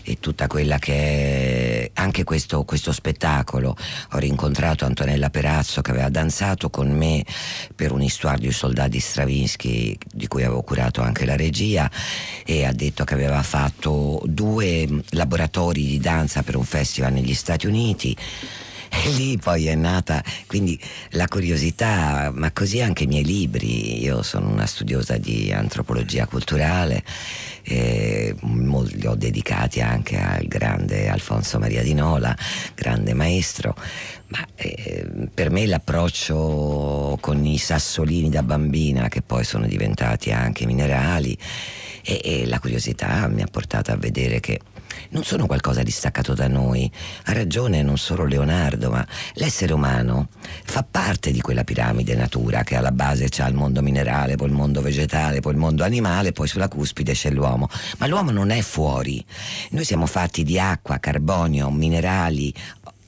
[0.04, 3.76] E tutta quella che è anche questo, questo spettacolo.
[4.12, 7.24] Ho rincontrato Antonella Perazzo che aveva danzato con me
[7.74, 8.02] per un
[8.88, 11.90] di Stravinsky, di cui avevo curato anche la regia,
[12.46, 17.68] e ha detto che aveva fatto due laboratori di danza per un festival negli Stati
[17.68, 18.16] Uniti.
[19.18, 20.80] Lì poi è nata quindi
[21.12, 24.02] la curiosità, ma così anche i miei libri.
[24.02, 27.04] Io sono una studiosa di antropologia culturale,
[27.66, 32.36] li ho dedicati anche al grande Alfonso Maria Di Nola,
[32.74, 33.76] grande maestro.
[34.28, 40.66] Ma eh, per me l'approccio con i sassolini da bambina, che poi sono diventati anche
[40.66, 41.38] minerali,
[42.02, 44.60] e, e la curiosità mi ha portato a vedere che
[45.10, 46.92] non sono qualcosa di staccato da noi.
[47.26, 50.30] Ha ragione non solo Leonardo, ma l'essere umano
[50.64, 54.54] fa parte di quella piramide natura che alla base c'ha il mondo minerale, poi il
[54.54, 57.70] mondo vegetale, poi il mondo animale, poi sulla cuspide c'è l'uomo.
[57.98, 59.24] Ma l'uomo non è fuori.
[59.72, 62.54] Noi siamo fatti di acqua, carbonio, minerali,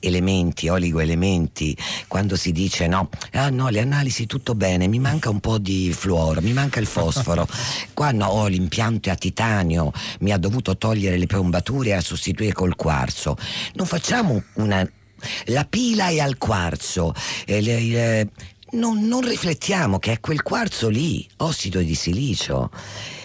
[0.00, 1.76] elementi, oligoelementi,
[2.06, 5.92] quando si dice no, ah no, le analisi tutto bene, mi manca un po' di
[5.92, 7.46] fluoro, mi manca il fosforo,
[7.94, 12.00] qua no, ho l'impianto è a titanio, mi ha dovuto togliere le piombature e a
[12.00, 13.36] sostituire col quarzo.
[13.74, 14.88] Non facciamo una...
[15.46, 17.12] La pila è al quarzo,
[17.44, 18.28] eh, le- le-
[18.72, 22.70] non, non riflettiamo che è quel quarzo lì, ossido di silicio.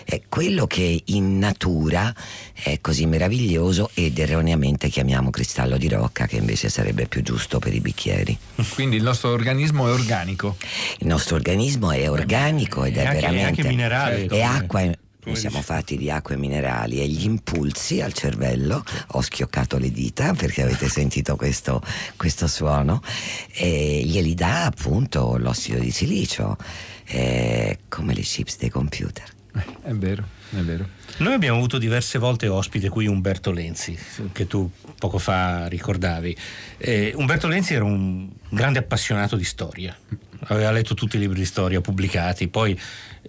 [0.06, 2.14] È quello che in natura
[2.54, 7.74] è così meraviglioso ed erroneamente chiamiamo cristallo di rocca, che invece sarebbe più giusto per
[7.74, 8.38] i bicchieri.
[8.74, 10.58] Quindi il nostro organismo è organico.
[11.00, 14.82] Il nostro organismo è organico ed È è, anche- è veramente anche minerale, è acqua.
[15.26, 19.92] Noi siamo fatti di acqua e minerali e gli impulsi al cervello, ho schioccato le
[19.92, 21.82] dita perché avete sentito questo,
[22.18, 23.02] questo suono,
[23.54, 26.58] e glieli dà appunto l'ossido di silicio,
[27.06, 29.32] eh, come le chips dei computer.
[29.84, 30.88] È vero, è vero.
[31.18, 33.98] Noi abbiamo avuto diverse volte ospite qui Umberto Lenzi,
[34.32, 36.36] che tu poco fa ricordavi.
[36.78, 39.96] Eh, Umberto Lenzi era un grande appassionato di storia,
[40.48, 42.80] aveva letto tutti i libri di storia pubblicati, poi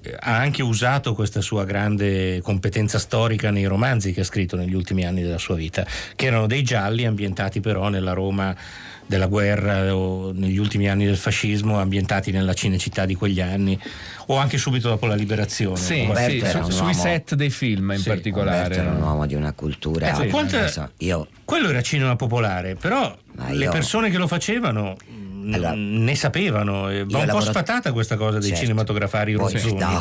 [0.02, 4.74] eh, ha anche usato questa sua grande competenza storica nei romanzi che ha scritto negli
[4.74, 8.54] ultimi anni della sua vita, che erano dei gialli ambientati però nella Roma
[9.06, 13.78] della guerra o negli ultimi anni del fascismo, ambientati nella Cinecittà di quegli anni,
[14.28, 15.76] o anche subito dopo la liberazione.
[15.76, 18.62] Sì, sì, su- sui uomo- set dei film in Sì, particolare.
[18.62, 20.08] Umberto era un uomo di una cultura.
[20.08, 24.16] Ecco, non quanta- so, io Quello era cinema popolare, però Ma le io- persone che
[24.16, 24.96] lo facevano
[25.52, 26.88] Allora, ne sapevano.
[26.90, 28.62] e Va un po' lavoro- sfatata questa cosa dei Certo.
[28.62, 29.78] cinematografari voi, rozzoni.
[29.80, 30.00] no,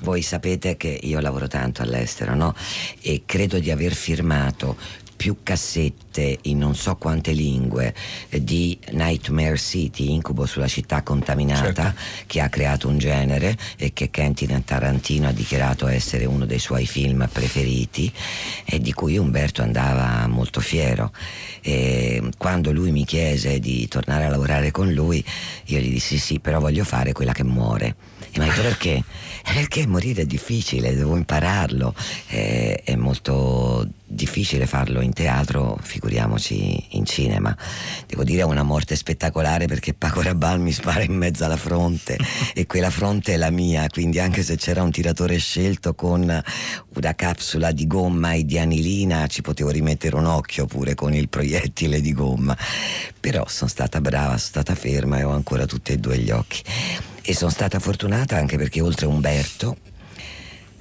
[0.00, 2.54] voi sapete che io lavoro tanto all'estero, no?
[3.00, 4.76] E credo di aver firmato
[5.24, 7.94] più cassette in non so quante lingue
[8.28, 11.94] eh, di Nightmare City, Incubo sulla città contaminata,
[12.26, 16.84] che ha creato un genere e che Quentin Tarantino ha dichiarato essere uno dei suoi
[16.86, 18.12] film preferiti
[18.66, 21.10] e di cui Umberto andava molto fiero.
[21.62, 25.24] E quando lui mi chiese di tornare a lavorare con lui,
[25.68, 27.96] io gli dissi sì, però voglio fare quella che muore.
[28.30, 28.92] E mi ha detto perché?
[28.96, 29.04] "Eh,
[29.54, 31.94] Perché morire è difficile, devo impararlo.
[32.28, 37.56] Eh, è molto difficile farlo in teatro, figuriamoci in cinema.
[38.06, 42.18] Devo dire è una morte spettacolare perché Paco Rabanne mi spara in mezzo alla fronte
[42.52, 47.14] e quella fronte è la mia, quindi anche se c'era un tiratore scelto con una
[47.14, 52.02] capsula di gomma e di anilina ci potevo rimettere un occhio pure con il proiettile
[52.02, 52.54] di gomma.
[53.18, 56.62] Però sono stata brava, sono stata ferma e ho ancora tutti e due gli occhi.
[57.22, 59.76] E sono stata fortunata anche perché oltre a Umberto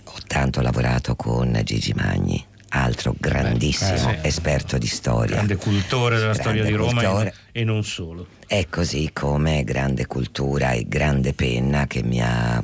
[0.03, 4.27] ho tanto lavorato con Gigi Magni, altro grandissimo eh, sì.
[4.27, 5.35] esperto di storia.
[5.35, 7.33] Grande cultore della storia Grande di Roma e- cultore.
[7.51, 8.27] e non solo.
[8.47, 12.63] È così come grande cultura e grande penna che mi ha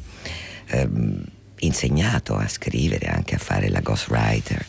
[0.68, 1.24] ehm,
[1.60, 4.66] insegnato a scrivere, anche a fare la ghostwriter,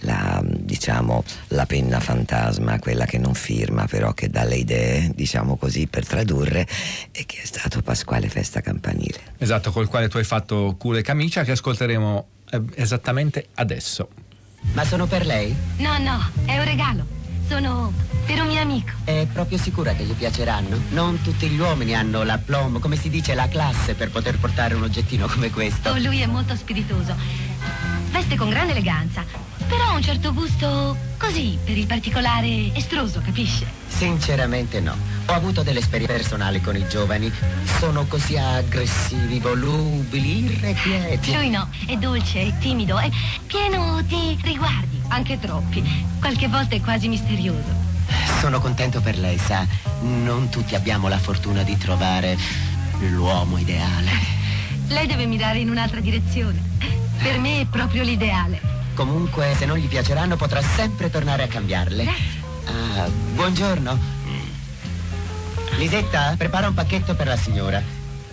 [0.00, 5.56] la, diciamo, la penna fantasma, quella che non firma però che dà le idee, diciamo
[5.56, 6.66] così, per tradurre,
[7.12, 9.20] e che è stato Pasquale Festa Campanile.
[9.38, 14.08] Esatto, col quale tu hai fatto culo e camicia che ascolteremo eh, esattamente adesso.
[14.72, 15.54] Ma sono per lei?
[15.78, 17.04] No, no, è un regalo.
[17.48, 17.92] Sono
[18.24, 18.92] per un mio amico.
[19.04, 20.80] È proprio sicura che gli piaceranno?
[20.90, 24.74] Non tutti gli uomini hanno la plomb, come si dice, la classe per poter portare
[24.74, 25.90] un oggettino come questo.
[25.90, 27.14] Oh, lui è molto spiritoso.
[28.10, 29.24] Veste con grande eleganza.
[29.72, 33.64] Però ha un certo gusto così, per il particolare estroso, capisce?
[33.86, 34.94] Sinceramente no.
[35.26, 37.32] Ho avuto delle esperienze personali con i giovani.
[37.78, 41.32] Sono così aggressivi, volubili, irrequieti.
[41.32, 43.08] Lui no, è dolce, è timido, è
[43.46, 45.82] pieno di riguardi, anche troppi.
[46.18, 47.80] Qualche volta è quasi misterioso.
[48.40, 49.66] Sono contento per lei, sa.
[50.02, 52.36] Non tutti abbiamo la fortuna di trovare
[53.08, 54.10] l'uomo ideale.
[54.88, 56.60] Lei deve mirare in un'altra direzione.
[57.22, 58.80] Per me è proprio l'ideale.
[58.94, 62.06] Comunque, se non gli piaceranno, potrà sempre tornare a cambiarle.
[62.66, 63.98] Ah, buongiorno.
[65.78, 67.82] Lisetta, prepara un pacchetto per la signora.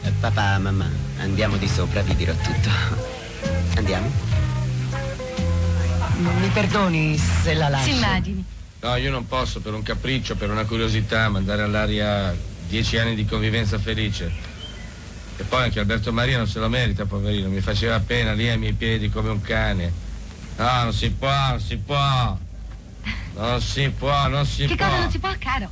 [0.04, 0.88] Eh, papà, mamma,
[1.20, 2.70] andiamo di sopra, vi dirò tutto.
[3.76, 4.12] Andiamo?
[6.18, 7.92] Mi perdoni se la lascio.
[7.92, 8.46] Si immagini.
[8.82, 12.36] No, io non posso, per un capriccio, per una curiosità, mandare all'aria
[12.68, 14.32] dieci anni di convivenza felice.
[15.38, 18.58] E poi anche Alberto Maria non se lo merita, poverino, mi faceva pena lì ai
[18.58, 20.08] miei piedi come un cane.
[20.60, 22.38] No, non si può, non si può.
[23.36, 24.86] Non si può, non si Che può.
[24.88, 25.72] cosa non si può, caro?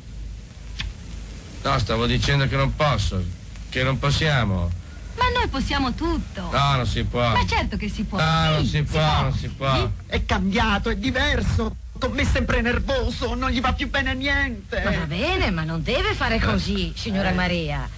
[1.63, 3.21] No, stavo dicendo che non posso,
[3.67, 4.71] che non possiamo.
[5.17, 6.49] Ma noi possiamo tutto.
[6.49, 7.33] No, non si può.
[7.33, 8.17] Ma certo che si può.
[8.17, 9.89] No, non Sì, si può, non si può.
[10.05, 11.75] È cambiato, è diverso.
[11.99, 14.81] Con me sempre nervoso, non gli va più bene niente.
[14.83, 17.89] Ma va bene, ma non deve fare così, signora Maria.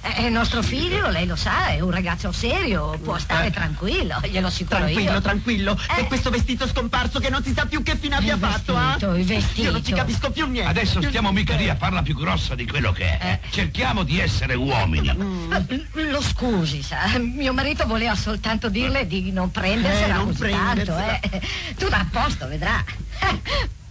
[0.00, 4.46] È il nostro figlio, lei lo sa, è un ragazzo serio, può stare tranquillo, glielo
[4.46, 5.20] assicuro Tranquillo, io.
[5.20, 5.78] tranquillo.
[5.98, 9.12] E questo vestito scomparso che non si sa più che fine abbia Il fatto, vestito,
[9.14, 9.18] eh?
[9.20, 9.60] il vestito.
[9.62, 10.70] Io non ci capisco più niente.
[10.70, 13.40] Adesso stiamo mica lì a farla più grossa di quello che è.
[13.50, 15.12] Cerchiamo di essere uomini.
[16.10, 20.92] Lo scusi, sa, mio marito voleva soltanto dirle di non prendersela Eh, non così tanto,
[20.94, 21.20] prendersela.
[21.20, 21.42] eh.
[21.76, 22.82] Tutto a posto, vedrà.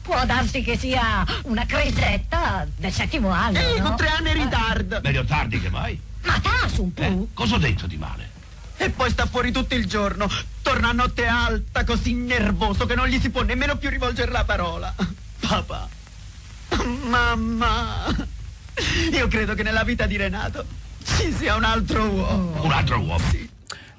[0.08, 3.88] Può darsi che sia una cresetta del settimo anno, Eh, no?
[3.90, 5.02] con tre anni in ritardo.
[5.04, 6.00] Meglio tardi che mai.
[6.22, 7.02] Ma tasso un po'.
[7.02, 8.30] Eh, cosa ho detto di male?
[8.78, 10.30] E poi sta fuori tutto il giorno.
[10.62, 14.46] Torna a notte alta, così nervoso che non gli si può nemmeno più rivolgere la
[14.46, 14.96] parola.
[15.42, 15.90] Papà.
[17.10, 18.06] Mamma.
[19.12, 20.66] Io credo che nella vita di Renato
[21.04, 22.64] ci sia un altro uomo.
[22.64, 23.26] Un altro uomo.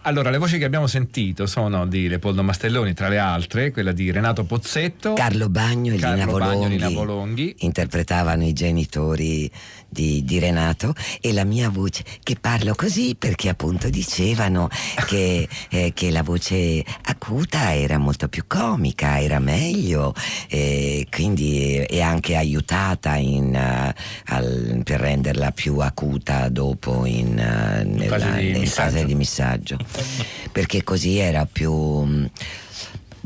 [0.09, 4.11] Allora, le voci che abbiamo sentito sono di Leopoldo Mastelloni, tra le altre, quella di
[4.11, 7.57] Renato Pozzetto, Carlo Bagno e Carlo Bagno Lina Volonghi Volonghi.
[7.59, 9.51] interpretavano i genitori
[9.89, 14.69] di, di Renato e la mia voce che parlo così perché appunto dicevano
[15.07, 20.15] che, eh, che la voce acuta era molto più comica, era meglio
[20.49, 23.95] e quindi è anche aiutata in, eh,
[24.27, 28.91] al- per renderla più acuta dopo in, eh, nella- fase di in missaggio.
[28.91, 29.77] fase di missaggio
[30.53, 32.31] perché così era più mh,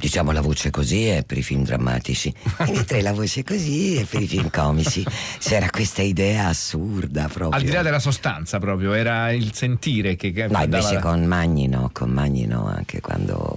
[0.03, 2.35] Diciamo la voce così è per i film drammatici,
[2.67, 5.07] mentre la voce così è per i film comici.
[5.39, 7.51] C'era questa idea assurda proprio.
[7.51, 11.25] Al di là della sostanza proprio, era il sentire che, che No, invece dava- con
[11.25, 13.52] Magni no, con Magni no, anche quando...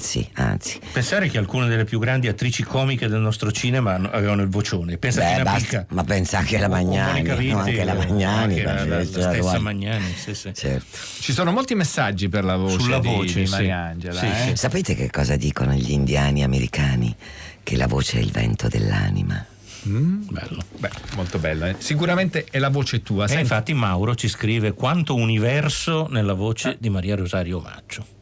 [0.00, 0.80] Anzi, anzi.
[0.94, 4.96] Pensare che alcune delle più grandi attrici comiche del nostro cinema avevano il vocione.
[4.96, 8.60] Pensa Beh, basta, ma pensa anche alla Magnani, Vitti, no, anche la Magnani.
[8.60, 9.58] anche la- la- la faceva- stessa.
[9.58, 10.52] Magnani, sì, sì.
[10.54, 10.96] Certo.
[11.20, 13.50] Ci sono molti messaggi per la voce Sulla di, voce, di sì.
[13.52, 14.18] Mariangela.
[14.20, 14.34] Sì, eh?
[14.48, 14.56] sì.
[14.56, 17.14] Sapete che cosa dicono gli indiani americani?
[17.62, 19.44] Che la voce è il vento dell'anima.
[19.86, 20.22] Mm?
[20.30, 20.62] Bello.
[20.78, 21.66] Beh, molto bello.
[21.66, 21.74] eh.
[21.76, 23.24] Sicuramente è la voce tua.
[23.24, 28.16] E Senti- infatti Mauro ci scrive quanto universo nella voce di Maria Rosario Maccio.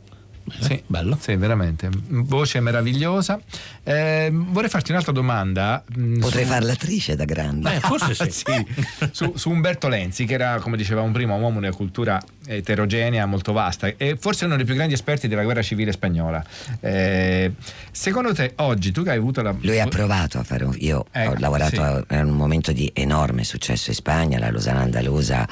[0.48, 1.18] Bene, Sì, bello.
[1.20, 1.88] Sì, veramente.
[2.08, 3.38] Voce meravigliosa.
[3.82, 5.82] Eh, vorrei farti un'altra domanda.
[5.98, 7.70] mm, Potrei su- fare l'attrice da grande.
[7.70, 8.36] Beh, forse sì.
[8.48, 8.66] Sì,
[9.12, 13.26] su, su Umberto Lenzi, che era, come dicevamo prima, un uomo di una cultura eterogenea,
[13.26, 16.42] molto vasta, e forse uno dei più grandi esperti della guerra civile spagnola.
[16.80, 17.52] Eh,
[17.90, 19.54] secondo te, oggi, tu che hai avuto la.
[19.60, 20.74] Lui ha provato a fare un...
[20.78, 21.80] Io Ecco, ho lavorato sì.
[21.80, 25.46] a- in un momento di enorme successo in Spagna, la Losana Andalusa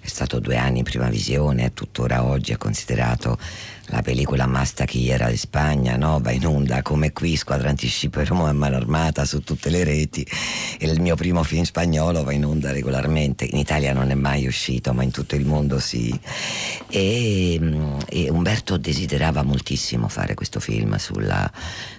[0.00, 3.38] è stato due anni in prima visione, e tuttora oggi è considerato
[3.92, 6.18] la pellicola más taquillera di Spagna, no?
[6.18, 10.26] va in onda come qui, Squadra Anticipo e mano armata su tutte le reti.
[10.78, 14.46] E il mio primo film spagnolo va in onda regolarmente, in Italia non è mai
[14.46, 16.18] uscito ma in tutto il mondo sì.
[16.88, 21.50] E, mm, e Umberto desiderava moltissimo fare questo film sulla,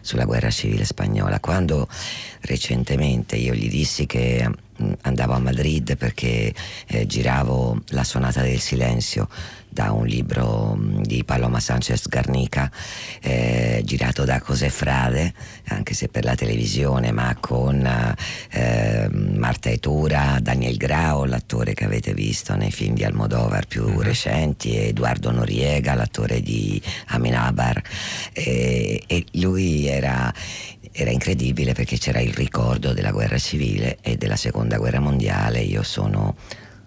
[0.02, 1.40] sulla guerra civile spagnola.
[1.40, 1.88] Quando
[2.42, 4.50] recentemente io gli dissi che
[5.02, 6.54] andavo a Madrid perché
[6.88, 9.28] eh, giravo La sonata del silenzio
[9.74, 12.72] da un libro mm, di Paloma Sanchez Garnica
[13.22, 15.34] eh, girato da José Frade
[15.70, 17.84] anche se per la televisione ma con
[18.52, 24.76] eh, Marta Etura Daniel Grao l'attore che avete visto nei film di Almodovar più recenti
[24.76, 27.82] e Eduardo Noriega l'attore di Amenabar
[28.32, 30.32] e, e lui era
[30.96, 35.60] era incredibile perché c'era il ricordo della guerra civile e della seconda guerra mondiale.
[35.60, 36.36] Io sono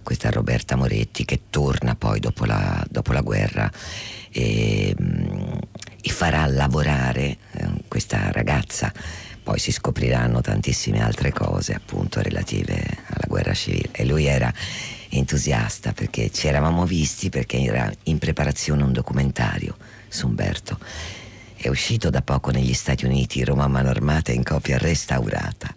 [0.03, 3.69] questa Roberta Moretti che torna poi dopo la, dopo la guerra
[4.31, 5.59] e, mm,
[6.01, 8.93] e farà lavorare eh, questa ragazza.
[9.43, 12.75] Poi si scopriranno tantissime altre cose appunto relative
[13.07, 14.53] alla guerra civile e lui era
[15.09, 19.77] entusiasta perché ci eravamo visti perché era in preparazione un documentario
[20.09, 20.79] su Umberto.
[21.67, 25.75] È uscito da poco negli Stati Uniti Roma a mano armata in copia restaurata.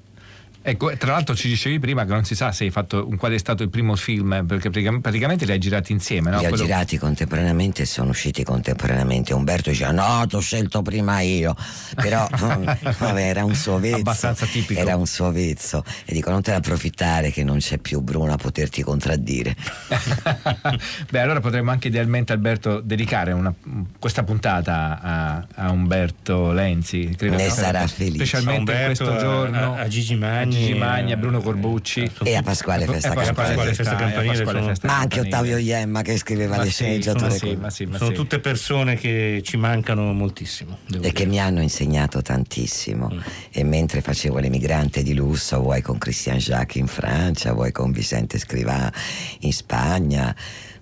[0.69, 3.35] Ecco, tra l'altro ci dicevi prima che non si sa se hai fatto un, quale
[3.35, 6.37] è stato il primo film, perché praticam- praticamente li hai girati insieme, no?
[6.39, 9.33] Li ho Quello- girati contemporaneamente e sono usciti contemporaneamente.
[9.33, 11.55] Umberto diceva: No, ti ho scelto prima io.
[11.95, 13.97] Però vabbè, era un suo vezzo.
[13.97, 14.79] Abbastanza tipico.
[14.79, 15.83] Era un suo vezzo.
[16.05, 19.55] E dico: Non te ne approfittare che non c'è più Bruno a poterti contraddire.
[21.09, 23.53] Beh, allora potremmo anche idealmente, Alberto, dedicare una-
[23.99, 27.13] questa puntata a, a Umberto Lenzi.
[27.17, 28.15] Credo Ne sarà felice.
[28.25, 29.73] Specialmente A in Umberto, questo giorno.
[29.75, 32.11] a- a Gigi Magni, Gigi Magni, a Bruno eh, Corbucci.
[32.23, 33.33] E a Pasquale Festa E a Campanile.
[33.55, 35.19] Pasquale Festa e a Campanile Pasquale sono- Festa Ma anche.
[35.19, 37.31] Ottavio Iemma che scriveva Ma le sì, sceneggiature.
[37.31, 38.15] sì, ma sì, ma Sono sì.
[38.15, 40.77] tutte persone che ci mancano moltissimo.
[40.87, 41.29] devo e che dire.
[41.29, 43.11] mi hanno insegnato tantissimo
[43.51, 48.37] e mentre facevo l'emigrante di lusso vuoi con Christian Jacques in Francia vuoi con Vicente
[48.37, 48.91] Scrivà
[49.39, 50.35] in Spagna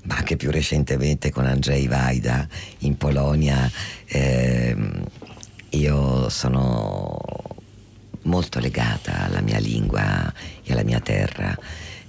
[0.03, 2.47] ma anche più recentemente con Andrzej Wajda
[2.79, 3.69] in Polonia
[4.05, 5.03] ehm,
[5.71, 7.17] io sono
[8.27, 10.31] molto legata alla mia lingua
[10.63, 11.57] e alla mia terra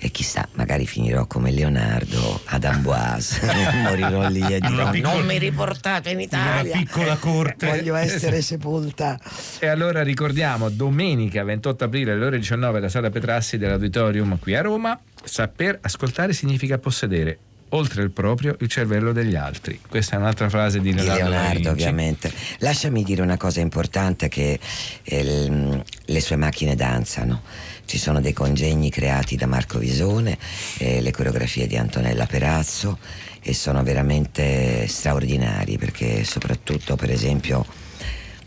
[0.01, 3.41] e chissà, magari finirò come Leonardo ad Amboise,
[3.83, 6.77] morirò lì e dirò piccola- non mi riportate in in una Italia.
[6.77, 7.67] piccola corte.
[7.67, 9.19] Voglio essere sepolta.
[9.59, 14.61] E allora ricordiamo domenica 28 aprile alle ore 19 alla sala Petrassi dell'Auditorium qui a
[14.63, 14.99] Roma.
[15.25, 17.39] Saper ascoltare significa possedere
[17.71, 19.81] oltre il proprio il cervello degli altri.
[19.87, 22.33] Questa è un'altra frase di Di Leonardo, da Leonardo, ovviamente.
[22.59, 24.59] Lasciami dire una cosa importante: che
[25.03, 27.43] eh, le sue macchine danzano.
[27.85, 30.39] Ci sono dei congegni creati da Marco Visone,
[30.79, 32.99] eh, le coreografie di Antonella Perazzo
[33.41, 37.65] e sono veramente straordinari perché soprattutto per esempio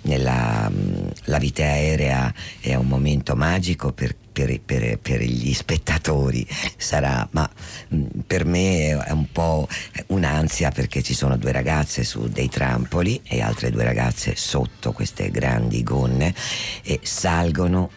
[0.04, 6.46] nella mh, la vita aerea è un momento magico per, per- per- per gli spettatori
[6.78, 7.48] sarà ma
[7.90, 9.68] mh, per me è un po'
[10.08, 15.30] un'ansia perché ci sono due ragazze su dei trampoli e altre due ragazze sotto queste
[15.30, 16.34] grandi gonne
[16.84, 17.92] e salgono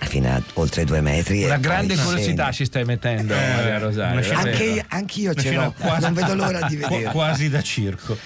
[0.00, 2.52] fino a oltre due metri e Una grande curiosità scendono.
[2.52, 4.32] ci stai mettendo, Eh, Maria Rosario.
[4.36, 5.06] anche vero.
[5.14, 8.16] io, ce l'ho quasi- non vedo l'ora di vedere Quasi da circo.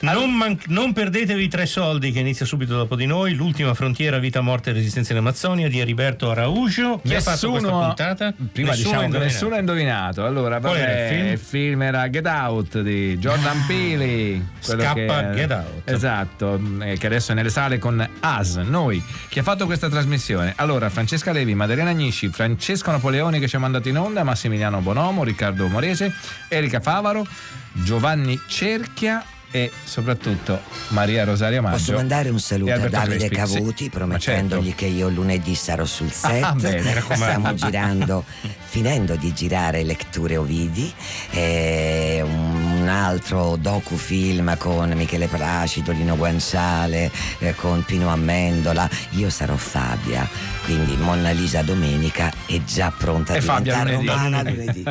[0.00, 3.34] Non, man- non perdetevi tre soldi che inizia subito dopo di noi.
[3.34, 7.00] L'ultima frontiera, vita, morte e resistenza in Amazzonia di Heriberto Araujo.
[7.04, 8.32] Chi ha fatto questa puntata?
[8.52, 9.32] Prima Nessuno diciamo indovinato.
[9.32, 10.24] nessuno ha indovinato.
[10.24, 11.26] Allora, Qual vabbè, il film?
[11.32, 14.44] il film era Get Out di Jordan Peele.
[14.64, 15.82] quello Scappa che- Get Out.
[15.90, 16.60] Esatto,
[16.98, 19.02] che adesso è nelle sale con As, noi.
[19.28, 20.52] Chi ha fatto questa trasmissione?
[20.56, 25.22] Allora, Francesca Levi, Maddalena Agnisci, Francesco Napoleoni che ci ha mandato in onda, Massimiliano Bonomo,
[25.24, 26.12] Riccardo Morese,
[26.48, 27.26] Erika Favaro,
[27.72, 31.76] Giovanni Cerchia e soprattutto Maria Rosaria Maggio.
[31.76, 33.46] Posso mandare un saluto a Davide Crespi?
[33.48, 34.76] Sì, Cavuti ma promettendogli certo.
[34.78, 36.42] che io lunedì sarò sul set.
[36.42, 37.02] Ah, bene.
[37.14, 38.24] Stiamo girando,
[38.64, 40.92] finendo di girare Letture Ovidi,
[41.30, 48.88] eh, un altro docufilm con Michele Placido, Lino Guanciale, eh, con Pino Amendola.
[49.10, 50.28] Io sarò Fabia,
[50.64, 54.06] quindi Monna Lisa domenica è già pronta a E Fabia diventare lunedì.
[54.06, 54.84] romana lunedì.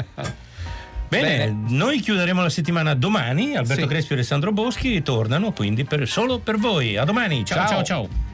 [1.09, 3.55] Bene, noi chiuderemo la settimana domani.
[3.55, 3.87] Alberto Sì.
[3.87, 6.97] Crespi e Alessandro Boschi tornano quindi per- solo per voi.
[6.97, 7.43] A domani.
[7.45, 7.57] ciao.
[7.57, 7.67] Ciao.
[7.67, 7.83] ciao.
[7.83, 8.28] ciao.